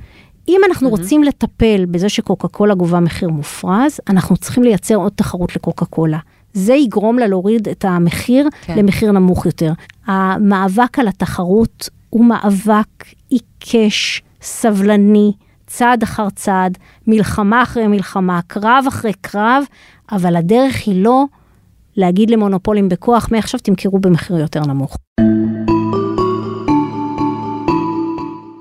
[0.49, 0.91] אם אנחנו mm-hmm.
[0.91, 6.19] רוצים לטפל בזה שקוקה קולה גובה מחיר מופרז, אנחנו צריכים לייצר עוד תחרות לקוקה קולה.
[6.53, 8.79] זה יגרום לה להוריד את המחיר כן.
[8.79, 9.73] למחיר נמוך יותר.
[10.07, 15.33] המאבק על התחרות הוא מאבק עיקש, סבלני,
[15.71, 19.65] צעד אחר צעד, מלחמה אחרי מלחמה, קרב אחרי קרב,
[20.13, 21.25] אבל הדרך היא לא
[21.97, 24.97] להגיד למונופולים בכוח, מעכשיו תמכרו במחיר יותר נמוך.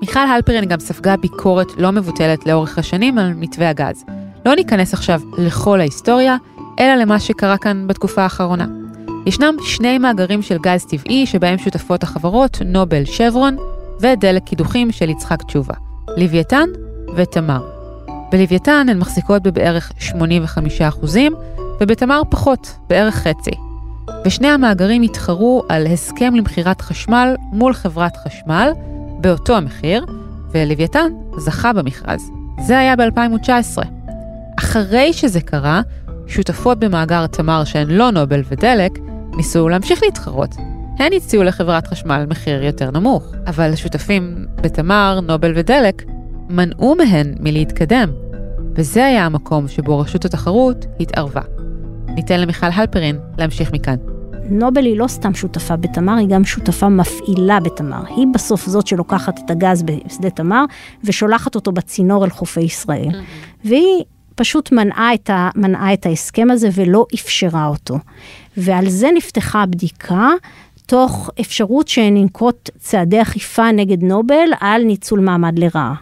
[0.00, 4.04] מיכל הלפרין גם ספגה ביקורת לא מבוטלת לאורך השנים על מתווה הגז.
[4.46, 6.36] לא ניכנס עכשיו לכל ההיסטוריה,
[6.80, 8.66] אלא למה שקרה כאן בתקופה האחרונה.
[9.26, 13.56] ישנם שני מאגרים של גז טבעי שבהם שותפות החברות נובל שברון
[14.00, 15.74] ודלק קידוחים של יצחק תשובה,
[16.16, 16.68] לוויתן
[17.16, 17.62] ותמר.
[18.32, 20.14] בלוויתן הן מחזיקות בבערך 85%
[21.80, 23.50] ובתמר פחות, בערך חצי.
[24.24, 28.72] ושני המאגרים התחרו על הסכם למכירת חשמל מול חברת חשמל
[29.20, 30.04] באותו המחיר,
[30.50, 32.30] ולוויתן זכה במכרז.
[32.66, 33.82] זה היה ב-2019.
[34.58, 35.82] אחרי שזה קרה,
[36.26, 38.98] שותפות במאגר תמר שהן לא נובל ודלק,
[39.36, 40.54] ניסו להמשיך להתחרות.
[40.98, 46.02] הן הציעו לחברת חשמל מחיר יותר נמוך, אבל השותפים בתמר, נובל ודלק
[46.50, 48.10] מנעו מהן מלהתקדם,
[48.74, 51.40] וזה היה המקום שבו רשות התחרות התערבה.
[52.08, 53.96] ניתן למיכל הלפרין להמשיך מכאן.
[54.50, 58.02] נובל היא לא סתם שותפה בתמר, היא גם שותפה מפעילה בתמר.
[58.16, 60.64] היא בסוף זאת שלוקחת את הגז בשדה תמר
[61.04, 63.10] ושולחת אותו בצינור אל חופי ישראל.
[63.10, 63.58] Mm-hmm.
[63.64, 67.98] והיא פשוט מנעה את, ה, מנעה את ההסכם הזה ולא אפשרה אותו.
[68.56, 70.28] ועל זה נפתחה הבדיקה,
[70.86, 75.94] תוך אפשרות שננקוט צעדי אכיפה נגד נובל על ניצול מעמד לרעה.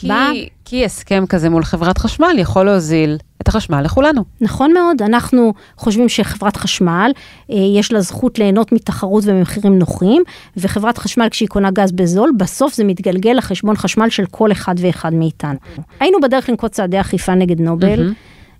[0.00, 0.30] כי, בא...
[0.64, 4.24] כי הסכם כזה מול חברת חשמל יכול להוזיל את החשמל לכולנו.
[4.40, 7.10] נכון מאוד, אנחנו חושבים שחברת חשמל,
[7.50, 10.22] אה, יש לה זכות ליהנות מתחרות וממחירים נוחים,
[10.56, 15.14] וחברת חשמל כשהיא קונה גז בזול, בסוף זה מתגלגל לחשבון חשמל של כל אחד ואחד
[15.14, 15.58] מאיתנו.
[16.00, 18.12] היינו בדרך לנקוט צעדי אכיפה נגד נובל,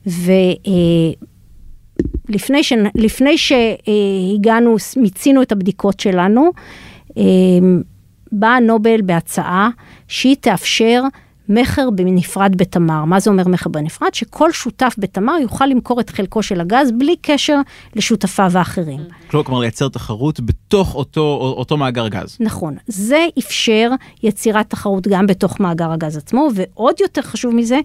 [0.06, 0.10] mm-hmm.
[2.28, 2.72] ולפני ש...
[3.36, 6.50] שהגענו, מיצינו את הבדיקות שלנו,
[7.18, 7.22] אה,
[8.32, 9.70] באה נובל בהצעה
[10.08, 11.02] שהיא תאפשר
[11.50, 13.04] מכר בנפרד בתמר.
[13.04, 14.14] מה זה אומר מכר בנפרד?
[14.14, 17.60] שכל שותף בתמר יוכל למכור את חלקו של הגז בלי קשר
[17.96, 19.00] לשותפיו האחרים.
[19.30, 22.36] כלומר לייצר תחרות בתוך אותו, אותו מאגר גז.
[22.40, 22.76] נכון.
[22.86, 23.90] זה אפשר
[24.22, 27.80] יצירת תחרות גם בתוך מאגר הגז עצמו, ועוד יותר חשוב מזה,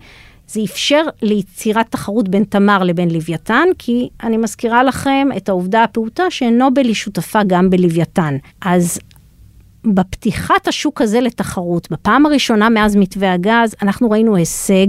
[0.47, 6.23] זה אפשר ליצירת תחרות בין תמר לבין לוויתן, כי אני מזכירה לכם את העובדה הפעוטה
[6.29, 8.37] שנובל היא שותפה גם בלוויתן.
[8.61, 8.99] אז
[9.85, 14.87] בפתיחת השוק הזה לתחרות, בפעם הראשונה מאז מתווה הגז, אנחנו ראינו הישג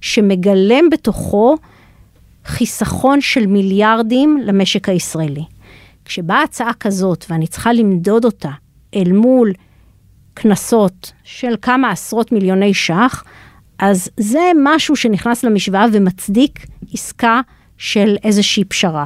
[0.00, 1.56] שמגלם בתוכו
[2.44, 5.44] חיסכון של מיליארדים למשק הישראלי.
[6.04, 8.50] כשבאה הצעה כזאת ואני צריכה למדוד אותה
[8.94, 9.52] אל מול
[10.34, 13.24] קנסות של כמה עשרות מיליוני ש"ח,
[13.78, 17.40] אז זה משהו שנכנס למשוואה ומצדיק עסקה
[17.78, 19.04] של איזושהי פשרה.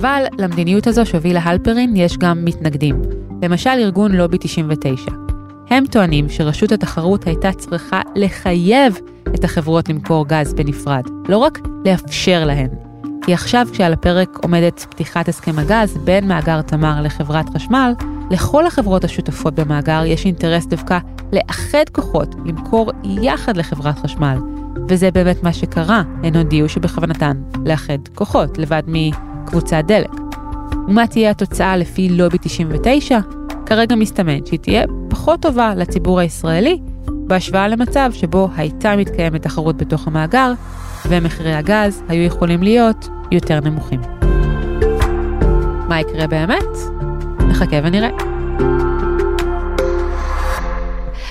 [0.00, 3.02] אבל למדיניות הזו שהובילה הלפרין יש גם מתנגדים.
[3.42, 5.10] למשל ארגון לובי 99.
[5.70, 8.98] הם טוענים שרשות התחרות הייתה צריכה לחייב
[9.34, 12.68] את החברות למכור גז בנפרד, לא רק לאפשר להן.
[13.22, 17.92] כי עכשיו כשעל הפרק עומדת פתיחת הסכם הגז בין מאגר תמר לחברת חשמל,
[18.30, 20.98] לכל החברות השותפות במאגר יש אינטרס דווקא
[21.32, 24.38] לאחד כוחות, למכור יחד לחברת חשמל.
[24.88, 28.82] וזה באמת מה שקרה, הן הודיעו שבכוונתן לאחד כוחות, לבד
[29.48, 30.10] קבוצת דלק.
[30.88, 33.18] ומה תהיה התוצאה לפי לובי 99?
[33.66, 40.06] כרגע מסתמן שהיא תהיה פחות טובה לציבור הישראלי, בהשוואה למצב שבו הייתה מתקיימת תחרות בתוך
[40.06, 40.52] המאגר,
[41.08, 44.00] ומחירי הגז היו יכולים להיות יותר נמוכים.
[45.88, 46.76] מה יקרה באמת?
[47.48, 48.10] נחכה ונראה.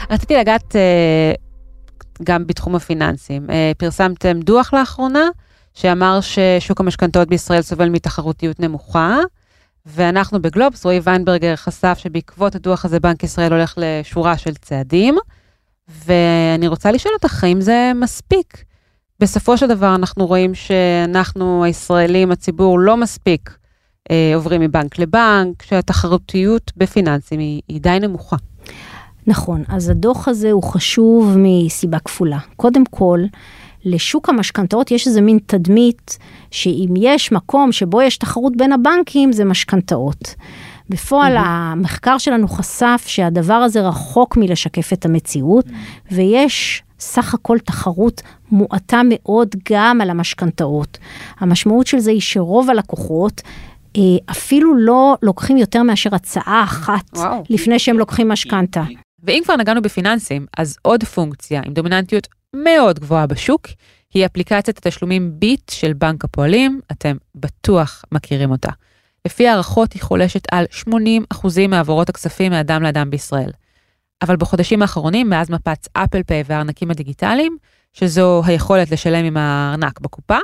[0.09, 3.45] רציתי לגעת uh, גם בתחום הפיננסים.
[3.47, 5.29] Uh, פרסמתם דוח לאחרונה,
[5.79, 9.19] שאמר ששוק המשכנתאות בישראל סובל מתחרותיות נמוכה,
[9.85, 15.15] ואנחנו בגלובס, רועי ויינברגר חשף שבעקבות הדוח הזה בנק ישראל הולך לשורה של צעדים,
[16.05, 18.63] ואני רוצה לשאול אותך, האם זה מספיק?
[19.19, 23.57] בסופו של דבר אנחנו רואים שאנחנו, הישראלים, הציבור, לא מספיק
[24.11, 28.35] אה, עוברים מבנק לבנק, שהתחרותיות בפיננסים היא, היא די נמוכה.
[29.27, 32.39] נכון, אז הדוח הזה הוא חשוב מסיבה כפולה.
[32.55, 33.19] קודם כל,
[33.85, 36.17] לשוק המשכנתאות יש איזה מין תדמית
[36.51, 40.35] שאם יש מקום שבו יש תחרות בין הבנקים זה משכנתאות.
[40.89, 41.41] בפועל mm-hmm.
[41.45, 46.13] המחקר שלנו חשף שהדבר הזה רחוק מלשקף את המציאות mm-hmm.
[46.13, 50.97] ויש סך הכל תחרות מועטה מאוד גם על המשכנתאות.
[51.39, 53.41] המשמעות של זה היא שרוב הלקוחות
[53.97, 57.43] אה, אפילו לא לוקחים יותר מאשר הצעה אחת וואו.
[57.49, 58.83] לפני שהם לוקחים משכנתה.
[59.27, 63.67] ואם כבר נגענו בפיננסים, אז עוד פונקציה עם דומיננטיות מאוד גבוהה בשוק,
[64.13, 68.69] היא אפליקציית התשלומים ביט של בנק הפועלים, אתם בטוח מכירים אותה.
[69.25, 70.65] לפי הערכות היא חולשת על
[71.33, 73.51] 80% מהעברות הכספים מאדם לאדם בישראל.
[74.21, 77.57] אבל בחודשים האחרונים, מאז מפץ אפל פיי והארנקים הדיגיטליים,
[77.93, 80.37] שזו היכולת לשלם עם הארנק בקופה,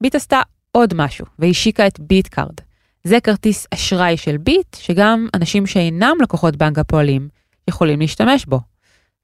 [0.00, 0.40] ביט עשתה
[0.72, 2.60] עוד משהו והשיקה את ביט קארד.
[3.04, 7.28] זה כרטיס אשראי של ביט, שגם אנשים שאינם לקוחות בנק הפועלים
[7.68, 8.60] יכולים להשתמש בו.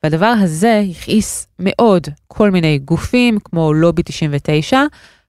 [0.03, 4.83] והדבר הזה הכעיס מאוד כל מיני גופים כמו לובי 99,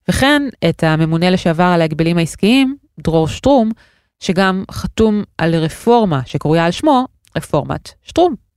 [0.09, 3.71] וכן את הממונה לשעבר על ההגבלים העסקיים, דרור שטרום,
[4.19, 7.05] שגם חתום על רפורמה שקרויה על שמו
[7.37, 8.48] רפורמת שטרום.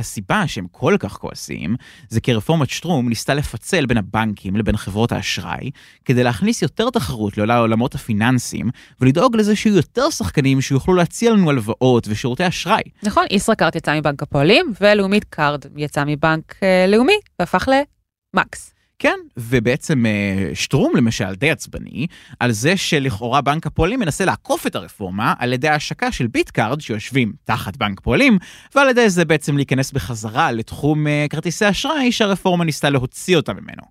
[0.00, 1.76] הסיבה שהם כל כך כועסים,
[2.08, 5.70] זה כי רפורמת שטרום ניסתה לפצל בין הבנקים לבין חברות האשראי,
[6.04, 12.06] כדי להכניס יותר תחרות לעולמות הפיננסיים, ולדאוג לזה שיהיו יותר שחקנים שיוכלו להציע לנו הלוואות
[12.08, 12.82] ושירותי אשראי.
[13.02, 18.74] נכון, ישראכרט יצא מבנק הפועלים, ולאומית קארד יצא מבנק אה, לאומי, והפך למקס.
[19.02, 22.06] כן, ובעצם אה, שטרום למשל די עצבני
[22.40, 27.32] על זה שלכאורה בנק הפועלים מנסה לעקוף את הרפורמה על ידי ההשקה של ביטקארד שיושבים
[27.44, 28.38] תחת בנק פועלים,
[28.74, 33.82] ועל ידי זה בעצם להיכנס בחזרה לתחום אה, כרטיסי אשראי שהרפורמה ניסתה להוציא אותה ממנו.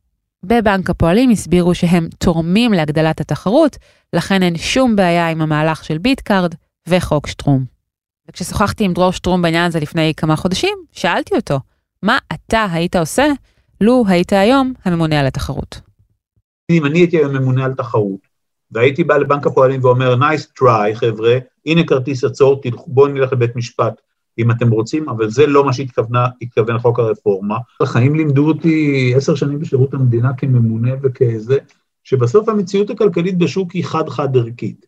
[0.44, 3.78] בבנק הפועלים הסבירו שהם תורמים להגדלת התחרות,
[4.14, 6.56] לכן אין שום בעיה עם המהלך של ביטקארד
[6.88, 7.66] וחוק שטרום.
[8.30, 11.60] וכששוחחתי עם דרור שטרום בעניין הזה לפני כמה חודשים, שאלתי אותו,
[12.04, 13.26] מה אתה היית עושה
[13.82, 15.82] לו היית היום הממונה על התחרות.
[16.70, 18.28] אם אני הייתי היום ממונה על תחרות,
[18.72, 24.02] והייתי בא לבנק הפועלים ואומר, nice try, חבר'ה, הנה כרטיס עצור, בואו נלך לבית משפט,
[24.38, 27.58] אם אתם רוצים, אבל זה לא מה שהתכוון חוק הרפורמה.
[27.82, 31.58] החיים לימדו אותי עשר שנים בשירות המדינה כממונה וכזה,
[32.04, 34.86] שבסוף המציאות הכלכלית בשוק היא חד-חד ערכית.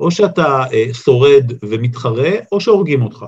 [0.00, 3.24] או שאתה אה, שורד ומתחרה, או שהורגים אותך.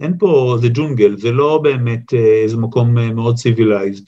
[0.00, 4.04] אין פה, זה ג'ונגל, זה לא באמת אה, איזה מקום אה, מאוד civilized.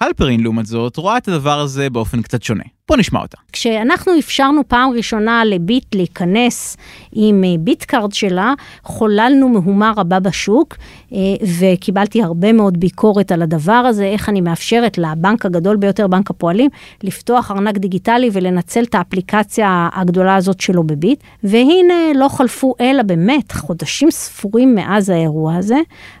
[0.00, 2.64] הלפרין, לעומת זאת, רואה את הדבר הזה באופן קצת שונה.
[2.90, 3.36] בוא נשמע אותה.
[3.52, 6.76] כשאנחנו אפשרנו פעם ראשונה לביט להיכנס
[7.12, 10.76] עם אה, ביטקארד שלה, חוללנו מהומה רבה בשוק,
[11.12, 11.18] אה,
[11.60, 16.70] וקיבלתי הרבה מאוד ביקורת על הדבר הזה, איך אני מאפשרת לבנק הגדול ביותר, בנק הפועלים,
[17.02, 21.20] לפתוח ארנק דיגיטלי ולנצל את האפליקציה הגדולה הזאת שלו בביט.
[21.44, 25.78] והנה, לא חלפו אלא באמת חודשים ספורים מאז האירוע הזה,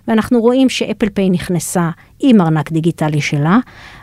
[0.08, 1.90] ואנחנו רואים שאפל פיי נכנסה
[2.20, 3.58] עם ארנק דיגיטלי שלה.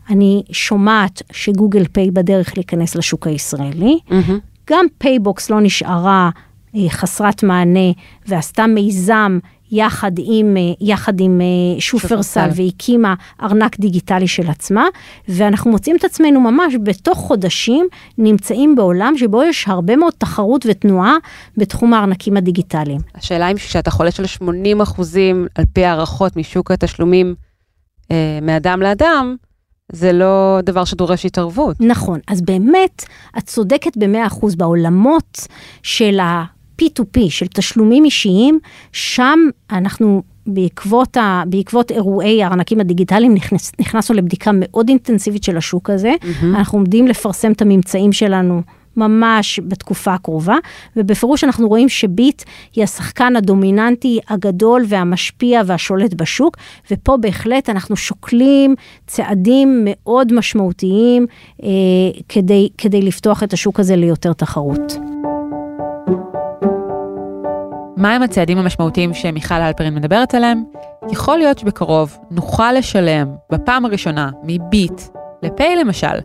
[0.10, 4.00] אני שומעת שגוגל פיי בדרך להיכנס לשוק הישראלי.
[4.10, 4.32] Mm-hmm.
[4.70, 6.30] גם פייבוקס לא נשארה
[6.76, 7.92] אה, חסרת מענה
[8.28, 9.40] ועשתה מיזם
[9.72, 14.86] יחד עם, אה, יחד עם אה, שופרסל והקימה ארנק דיגיטלי של עצמה,
[15.28, 17.88] ואנחנו מוצאים את עצמנו ממש בתוך חודשים
[18.18, 21.16] נמצאים בעולם שבו יש הרבה מאוד תחרות ותנועה
[21.58, 23.02] בתחום הארנקים הדיגיטליים.
[23.16, 27.36] השאלה אם כשאתה חולש על 80 אחוזים על פי הערכות משוק התשלומים
[28.12, 29.36] אה, מאדם לאדם,
[29.92, 31.76] זה לא דבר שדורש התערבות.
[31.80, 33.06] נכון, אז באמת,
[33.38, 35.48] את צודקת ב-100% בעולמות
[35.84, 38.60] של ה-P2P, של תשלומים אישיים,
[38.92, 39.40] שם
[39.72, 46.14] אנחנו בעקבות, ה, בעקבות אירועי הארנקים הדיגיטליים נכנס, נכנסנו לבדיקה מאוד אינטנסיבית של השוק הזה.
[46.22, 46.46] Mm-hmm.
[46.46, 48.62] אנחנו עומדים לפרסם את הממצאים שלנו
[48.98, 50.56] ממש בתקופה הקרובה,
[50.96, 52.44] ובפירוש אנחנו רואים שביט
[52.76, 56.58] היא השחקן הדומיננטי הגדול והמשפיע והשולט בשוק,
[56.92, 58.76] ופה בהחלט אנחנו שוקלים
[59.08, 61.26] צעדים מאוד משמעותיים
[61.64, 61.70] אה,
[62.30, 64.98] כדי, כדי לפתוח את השוק הזה ליותר תחרות.
[67.98, 70.64] מהם הצעדים המשמעותיים שמיכל הלפרין מדברת עליהם?
[71.12, 75.02] יכול להיות שבקרוב נוכל לשלם בפעם הראשונה מביט
[75.44, 76.20] לפיי למשל,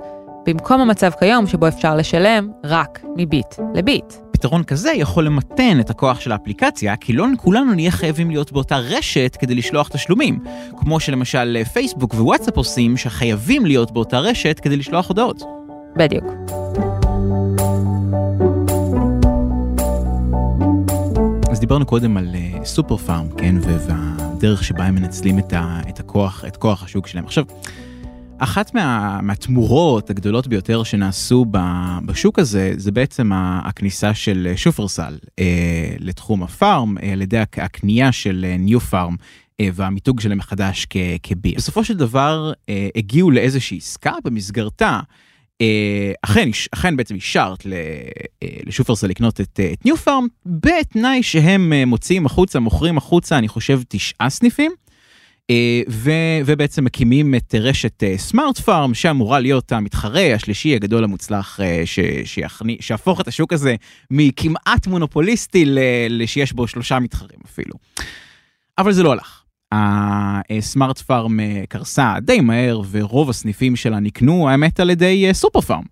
[0.46, 4.14] במקום המצב כיום שבו אפשר לשלם רק מביט לביט.
[4.32, 8.76] פתרון כזה יכול למתן את הכוח של האפליקציה, כי לא כולנו נהיה חייבים להיות באותה
[8.76, 10.38] רשת כדי לשלוח תשלומים,
[10.76, 15.42] כמו שלמשל פייסבוק ווואטסאפ עושים, שחייבים להיות באותה רשת כדי לשלוח הודעות.
[15.96, 16.24] בדיוק.
[21.50, 22.34] אז דיברנו קודם על
[22.64, 27.06] סופר uh, פארם, כן, והדרך שבה הם מנצלים את, ה, את הכוח, את כוח השוק
[27.06, 27.24] שלהם.
[27.24, 27.44] עכשיו,
[28.44, 31.58] אחת מה, מהתמורות הגדולות ביותר שנעשו ב,
[32.06, 38.44] בשוק הזה, זה בעצם הכניסה של שופרסל אה, לתחום הפארם, אה, על ידי הקנייה של
[38.58, 39.16] ניו פארם.
[39.60, 40.86] אה, והמיתוג שלהם מחדש
[41.22, 41.54] כביר.
[41.56, 45.00] בסופו של דבר אה, הגיעו לאיזושהי עסקה במסגרתה
[45.60, 47.66] אה, אכן, אכן בעצם אישרת
[48.66, 54.30] לשופרסל לקנות את, את ניו פארם בתנאי שהם מוציאים החוצה, מוכרים החוצה, אני חושב תשעה
[54.30, 54.72] סניפים.
[55.52, 56.10] אה, ו,
[56.46, 61.98] ובעצם מקימים את רשת סמארט אה, פארם שאמורה להיות המתחרה השלישי הגדול המוצלח אה, ש,
[62.24, 63.74] שיחני, שיהפוך את השוק הזה
[64.10, 65.64] מכמעט מונופוליסטי
[66.10, 67.74] לשיש בו שלושה מתחרים אפילו.
[68.78, 69.42] אבל זה לא הלך.
[69.74, 75.84] הסמארט פארם קרסה די מהר ורוב הסניפים שלה נקנו האמת על ידי סופר פארם.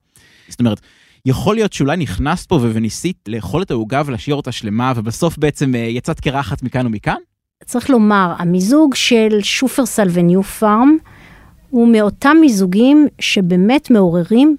[0.48, 0.80] זאת אומרת,
[1.26, 6.20] יכול להיות שאולי נכנסת פה וניסית לאכול את העוגה ולהשאיר אותה שלמה ובסוף בעצם יצאת
[6.20, 7.16] קרחת מכאן ומכאן?
[7.64, 10.96] צריך לומר, המיזוג של שופרסל וניו פארם
[11.70, 14.56] הוא מאותם מיזוגים שבאמת מעוררים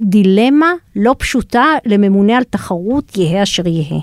[0.00, 4.00] דילמה לא פשוטה לממונה על תחרות, יהא אשר יהא.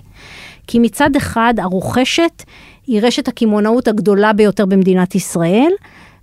[0.68, 2.44] כי מצד אחד הרוכשת
[2.88, 5.72] היא רשת הקמעונאות הגדולה ביותר במדינת ישראל,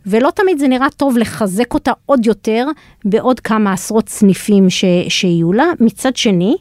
[0.07, 2.67] ולא תמיד זה נראה טוב לחזק אותה עוד יותר
[3.05, 5.65] בעוד כמה עשרות סניפים ש, שיהיו לה.
[5.81, 6.57] מצד שני,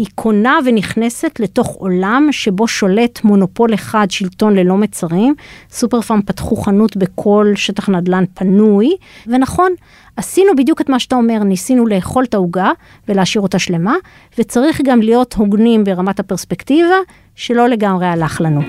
[0.00, 5.34] היא קונה ונכנסת לתוך עולם שבו שולט מונופול אחד, שלטון ללא מצרים.
[5.70, 8.96] סופר פארם פתחו חנות בכל שטח נדל"ן פנוי,
[9.26, 9.72] ונכון,
[10.16, 12.70] עשינו בדיוק את מה שאתה אומר, ניסינו לאכול את העוגה
[13.08, 13.94] ולהשאיר אותה שלמה,
[14.38, 16.96] וצריך גם להיות הוגנים ברמת הפרספקטיבה,
[17.34, 18.60] שלא לגמרי הלך לנו.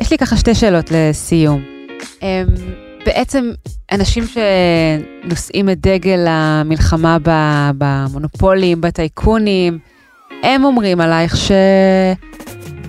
[0.00, 1.62] יש לי ככה שתי שאלות לסיום.
[3.06, 3.50] בעצם
[3.92, 7.16] אנשים שנושאים את דגל המלחמה
[7.78, 9.78] במונופולים, בטייקונים,
[10.42, 11.36] הם אומרים עלייך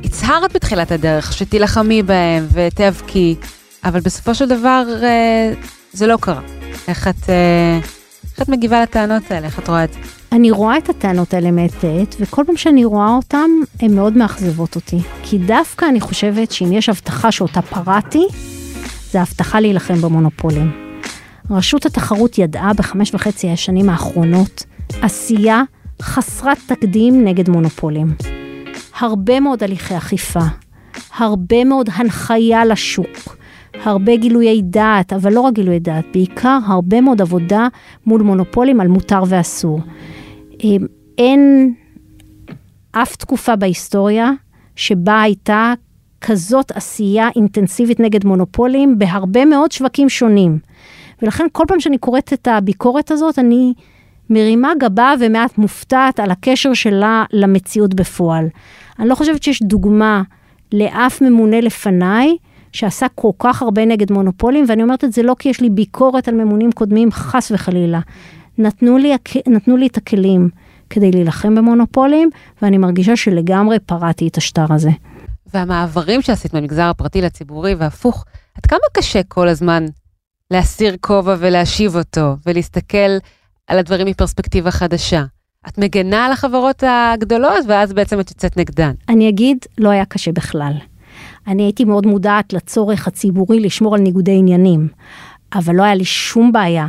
[0.04, 3.36] שהצהרת בתחילת הדרך, שתילחמי בהם ותיאבקי,
[3.84, 5.54] אבל בסופו של דבר אה,
[5.94, 6.42] זה לא קרה.
[6.88, 7.80] איך את, אה,
[8.24, 9.46] איך את מגיבה לטענות האלה?
[9.46, 10.00] איך את רואה את זה?
[10.32, 13.50] אני רואה את הטענות האלה מעת לעת, וכל פעם שאני רואה אותן,
[13.80, 14.98] הן מאוד מאכזבות אותי.
[15.24, 18.28] כי דווקא אני חושבת שאם יש הבטחה שאותה פרעתי,
[19.12, 20.72] זה ההבטחה להילחם במונופולים.
[21.50, 24.64] רשות התחרות ידעה בחמש וחצי השנים האחרונות
[25.02, 25.64] עשייה
[26.02, 28.08] חסרת תקדים נגד מונופולים.
[29.00, 30.40] הרבה מאוד הליכי אכיפה,
[31.18, 33.38] הרבה מאוד הנחיה לשוק,
[33.84, 37.68] הרבה גילויי דעת, אבל לא רק גילויי דעת, בעיקר הרבה מאוד עבודה
[38.06, 39.80] מול מונופולים על מותר ואסור.
[40.64, 40.86] אמ,
[41.18, 41.74] אין
[42.92, 44.32] אף תקופה בהיסטוריה
[44.76, 45.74] שבה הייתה
[46.22, 50.60] כזאת עשייה אינטנסיבית נגד מונופולים בהרבה מאוד שווקים שונים.
[51.22, 53.74] ולכן כל פעם שאני קוראת את הביקורת הזאת, אני
[54.30, 58.48] מרימה גבה ומעט מופתעת על הקשר שלה למציאות בפועל.
[59.00, 60.22] אני לא חושבת שיש דוגמה
[60.74, 62.38] לאף ממונה לפניי
[62.72, 66.28] שעשה כל כך הרבה נגד מונופולים, ואני אומרת את זה לא כי יש לי ביקורת
[66.28, 68.00] על ממונים קודמים, חס וחלילה.
[68.58, 69.14] נתנו לי,
[69.48, 70.50] נתנו לי את הכלים
[70.90, 72.30] כדי להילחם במונופולים,
[72.62, 74.90] ואני מרגישה שלגמרי פרעתי את השטר הזה.
[75.54, 78.26] והמעברים שעשית מהמגזר הפרטי לציבורי והפוך,
[78.58, 79.86] עד כמה קשה כל הזמן
[80.52, 83.18] להסיר כובע ולהשיב אותו, ולהסתכל
[83.68, 85.24] על הדברים מפרספקטיבה חדשה?
[85.68, 88.94] את מגנה על החברות הגדולות, ואז בעצם את יוצאת נגדן.
[89.10, 90.74] אני אגיד, לא היה קשה בכלל.
[91.48, 94.88] אני הייתי מאוד מודעת לצורך הציבורי לשמור על ניגודי עניינים,
[95.54, 96.88] אבל לא היה לי שום בעיה.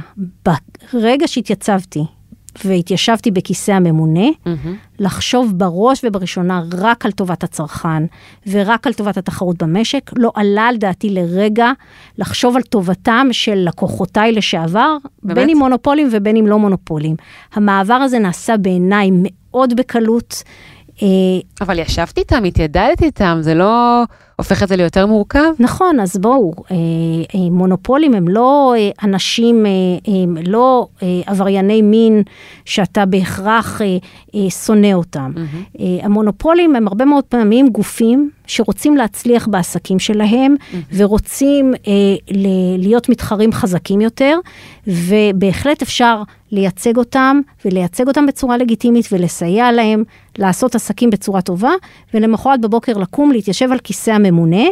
[0.92, 2.04] ברגע שהתייצבתי
[2.64, 4.68] והתיישבתי בכיסא הממונה, mm-hmm.
[4.98, 8.02] לחשוב בראש ובראשונה רק על טובת הצרכן
[8.46, 11.72] ורק על טובת התחרות במשק, לא עלה על דעתי לרגע
[12.18, 15.36] לחשוב על טובתם של לקוחותיי לשעבר, באמת?
[15.36, 17.16] בין אם מונופולים ובין אם לא מונופולים.
[17.54, 20.42] המעבר הזה נעשה בעיניי מאוד בקלות.
[21.02, 21.08] אה,
[21.60, 24.02] אבל ישבת איתם, התיידדת איתם, זה לא
[24.42, 25.52] הופך את זה ליותר מורכב?
[25.58, 26.76] נכון, אז בואו, אה,
[27.34, 29.66] אה, מונופולים הם לא אנשים,
[30.06, 30.86] הם לא
[31.26, 32.22] עברייני מין
[32.64, 33.80] שאתה בהכרח
[34.64, 35.32] שונא אותם.
[35.36, 35.78] Mm-hmm.
[36.02, 40.76] המונופולים הם הרבה מאוד פעמים גופים שרוצים להצליח בעסקים שלהם mm-hmm.
[40.96, 41.74] ורוצים
[42.78, 44.38] להיות מתחרים חזקים יותר,
[44.86, 46.22] ובהחלט אפשר
[46.52, 50.04] לייצג אותם ולייצג אותם בצורה לגיטימית ולסייע להם
[50.38, 51.72] לעשות עסקים בצורה טובה,
[52.14, 54.64] ולמחרת בבוקר לקום, להתיישב על כיסא הממונה,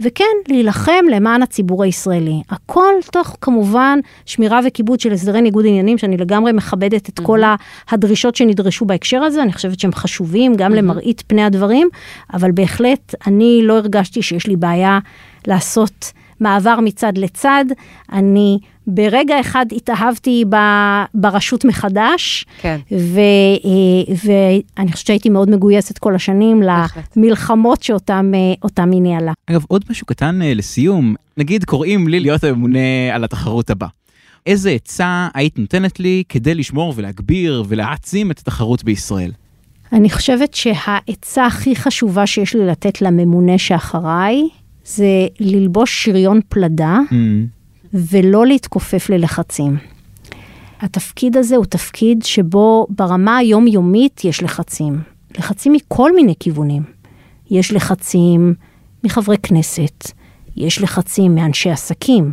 [0.00, 2.42] וכן, להילחם למען הציבור הישראלי.
[2.50, 7.22] הכל תוך כמובן שמירה וכיבוד של הסדרי ניגוד עניינים, שאני לגמרי מכבדת את mm-hmm.
[7.22, 7.40] כל
[7.90, 10.76] הדרישות שנדרשו בהקשר הזה, אני חושבת שהם חשובים גם mm-hmm.
[10.76, 11.88] למראית פני הדברים,
[12.34, 14.98] אבל בהחלט אני לא הרגשתי שיש לי בעיה
[15.46, 17.64] לעשות מעבר מצד לצד.
[18.12, 20.56] אני ברגע אחד התאהבתי ב,
[21.14, 22.80] ברשות מחדש, כן.
[22.92, 23.20] ו,
[23.64, 27.16] אה, ואני חושבת שהייתי מאוד מגויסת כל השנים בהחלט.
[27.16, 28.32] למלחמות שאותם
[28.92, 29.32] היא ניהלה.
[29.46, 32.78] אגב, עוד משהו קטן אה, לסיום, נגיד קוראים לי להיות הממונה
[33.12, 33.86] על התחרות הבא.
[34.46, 39.32] איזה עצה היית נותנת לי כדי לשמור ולהגביר ולהעצים את התחרות בישראל?
[39.92, 44.42] אני חושבת שהעצה הכי חשובה שיש לי לתת לממונה שאחריי,
[44.84, 46.98] זה ללבוש שריון פלדה.
[47.10, 47.55] Mm.
[47.96, 49.76] ולא להתכופף ללחצים.
[50.80, 55.00] התפקיד הזה הוא תפקיד שבו ברמה היומיומית יש לחצים.
[55.38, 56.82] לחצים מכל מיני כיוונים.
[57.50, 58.54] יש לחצים
[59.04, 60.10] מחברי כנסת,
[60.56, 62.32] יש לחצים מאנשי עסקים,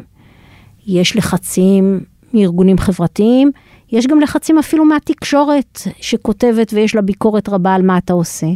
[0.88, 2.00] יש לחצים
[2.34, 3.52] מארגונים חברתיים,
[3.92, 8.48] יש גם לחצים אפילו מהתקשורת שכותבת ויש לה ביקורת רבה על מה אתה עושה.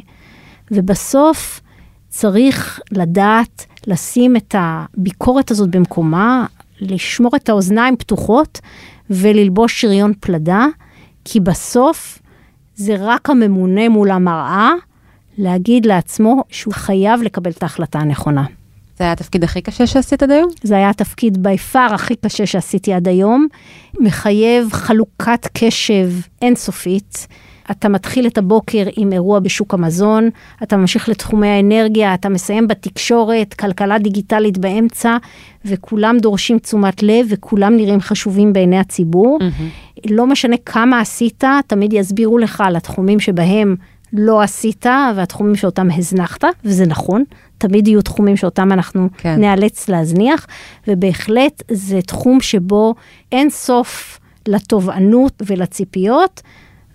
[0.72, 1.62] ובסוף
[2.10, 6.46] צריך לדעת לשים את הביקורת הזאת במקומה,
[6.82, 8.60] לשמור את האוזניים פתוחות
[9.10, 10.66] וללבוש שריון פלדה,
[11.26, 12.20] כי בסוף
[12.76, 14.72] זה רק הממונה מול המראה
[15.38, 18.46] להגיד לעצמו שהוא חייב לקבל את ההחלטה הנכונה.
[18.98, 20.50] זה היה התפקיד הכי קשה שעשית עד היום?
[20.64, 23.48] זה היה התפקיד בי פאר הכי קשה שעשיתי עד היום.
[24.00, 26.10] מחייב חלוקת קשב
[26.42, 27.28] אינסופית.
[27.72, 30.30] אתה מתחיל את הבוקר עם אירוע בשוק המזון,
[30.64, 35.18] אתה ממשיך לתחומי האנרגיה, אתה מסיים בתקשורת, כלכלה דיגיטלית באמצע,
[35.66, 39.40] וכולם דורשים תשומת לב וכולם נראים חשובים בעיני הציבור.
[39.42, 40.10] Mm-hmm.
[40.10, 43.76] לא משנה כמה עשית, תמיד יסבירו לך על התחומים שבהם
[44.14, 47.24] לא עשית והתחומים שאותם הזנחת, וזה נכון,
[47.58, 49.42] תמיד יהיו תחומים שאותם אנחנו כן.
[49.42, 50.48] נאלץ להזניח,
[50.88, 52.96] ובהחלט זה תחום שבו
[53.32, 56.42] אין סוף לתובענות ולציפיות.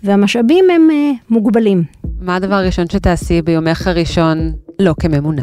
[0.03, 1.83] והמשאבים הם uh, מוגבלים.
[2.21, 4.37] מה הדבר הראשון שתעשי ביומך הראשון
[4.79, 5.41] לא כממונה?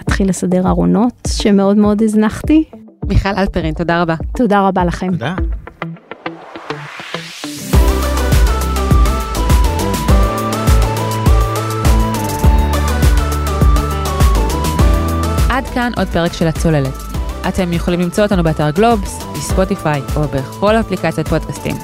[0.00, 2.64] אתחיל לסדר ארונות שמאוד מאוד הזנחתי.
[3.08, 4.14] מיכל אלפרין, תודה רבה.
[4.36, 5.12] תודה רבה לכם.
[5.12, 5.34] תודה.
[15.50, 16.94] עד כאן עוד פרק של הצוללת.
[17.48, 21.76] אתם יכולים למצוא אותנו באתר גלובס, בספוטיפיי או בכל אפליקציית פודקאסטים.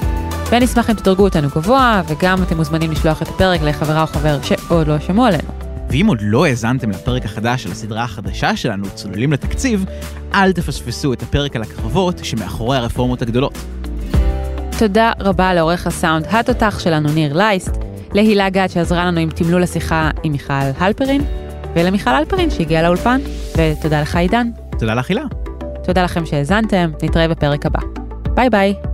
[0.53, 4.87] ונשמח אם תדרגו אותנו גבוה, וגם אתם מוזמנים לשלוח את הפרק לחברה או חבר שעוד
[4.87, 5.49] לא שמעו עלינו.
[5.89, 9.85] ואם עוד לא האזנתם לפרק החדש של הסדרה החדשה שלנו, צוללים לתקציב,
[10.33, 13.57] אל תפספסו את הפרק על הקרבות שמאחורי הרפורמות הגדולות.
[14.79, 17.77] תודה רבה לעורך הסאונד התותח שלנו, ניר לייסט.
[18.13, 21.21] להילה גת שעזרה לנו עם תמלול השיחה עם מיכל הלפרין,
[21.75, 23.21] ולמיכל הלפרין שהגיעה לאולפן,
[23.57, 24.49] ותודה לך עידן.
[24.79, 25.23] תודה לך הילה.
[25.83, 27.79] תודה לכם שהאזנתם, נתראה בפרק הבא.
[28.35, 28.92] ביי ביי.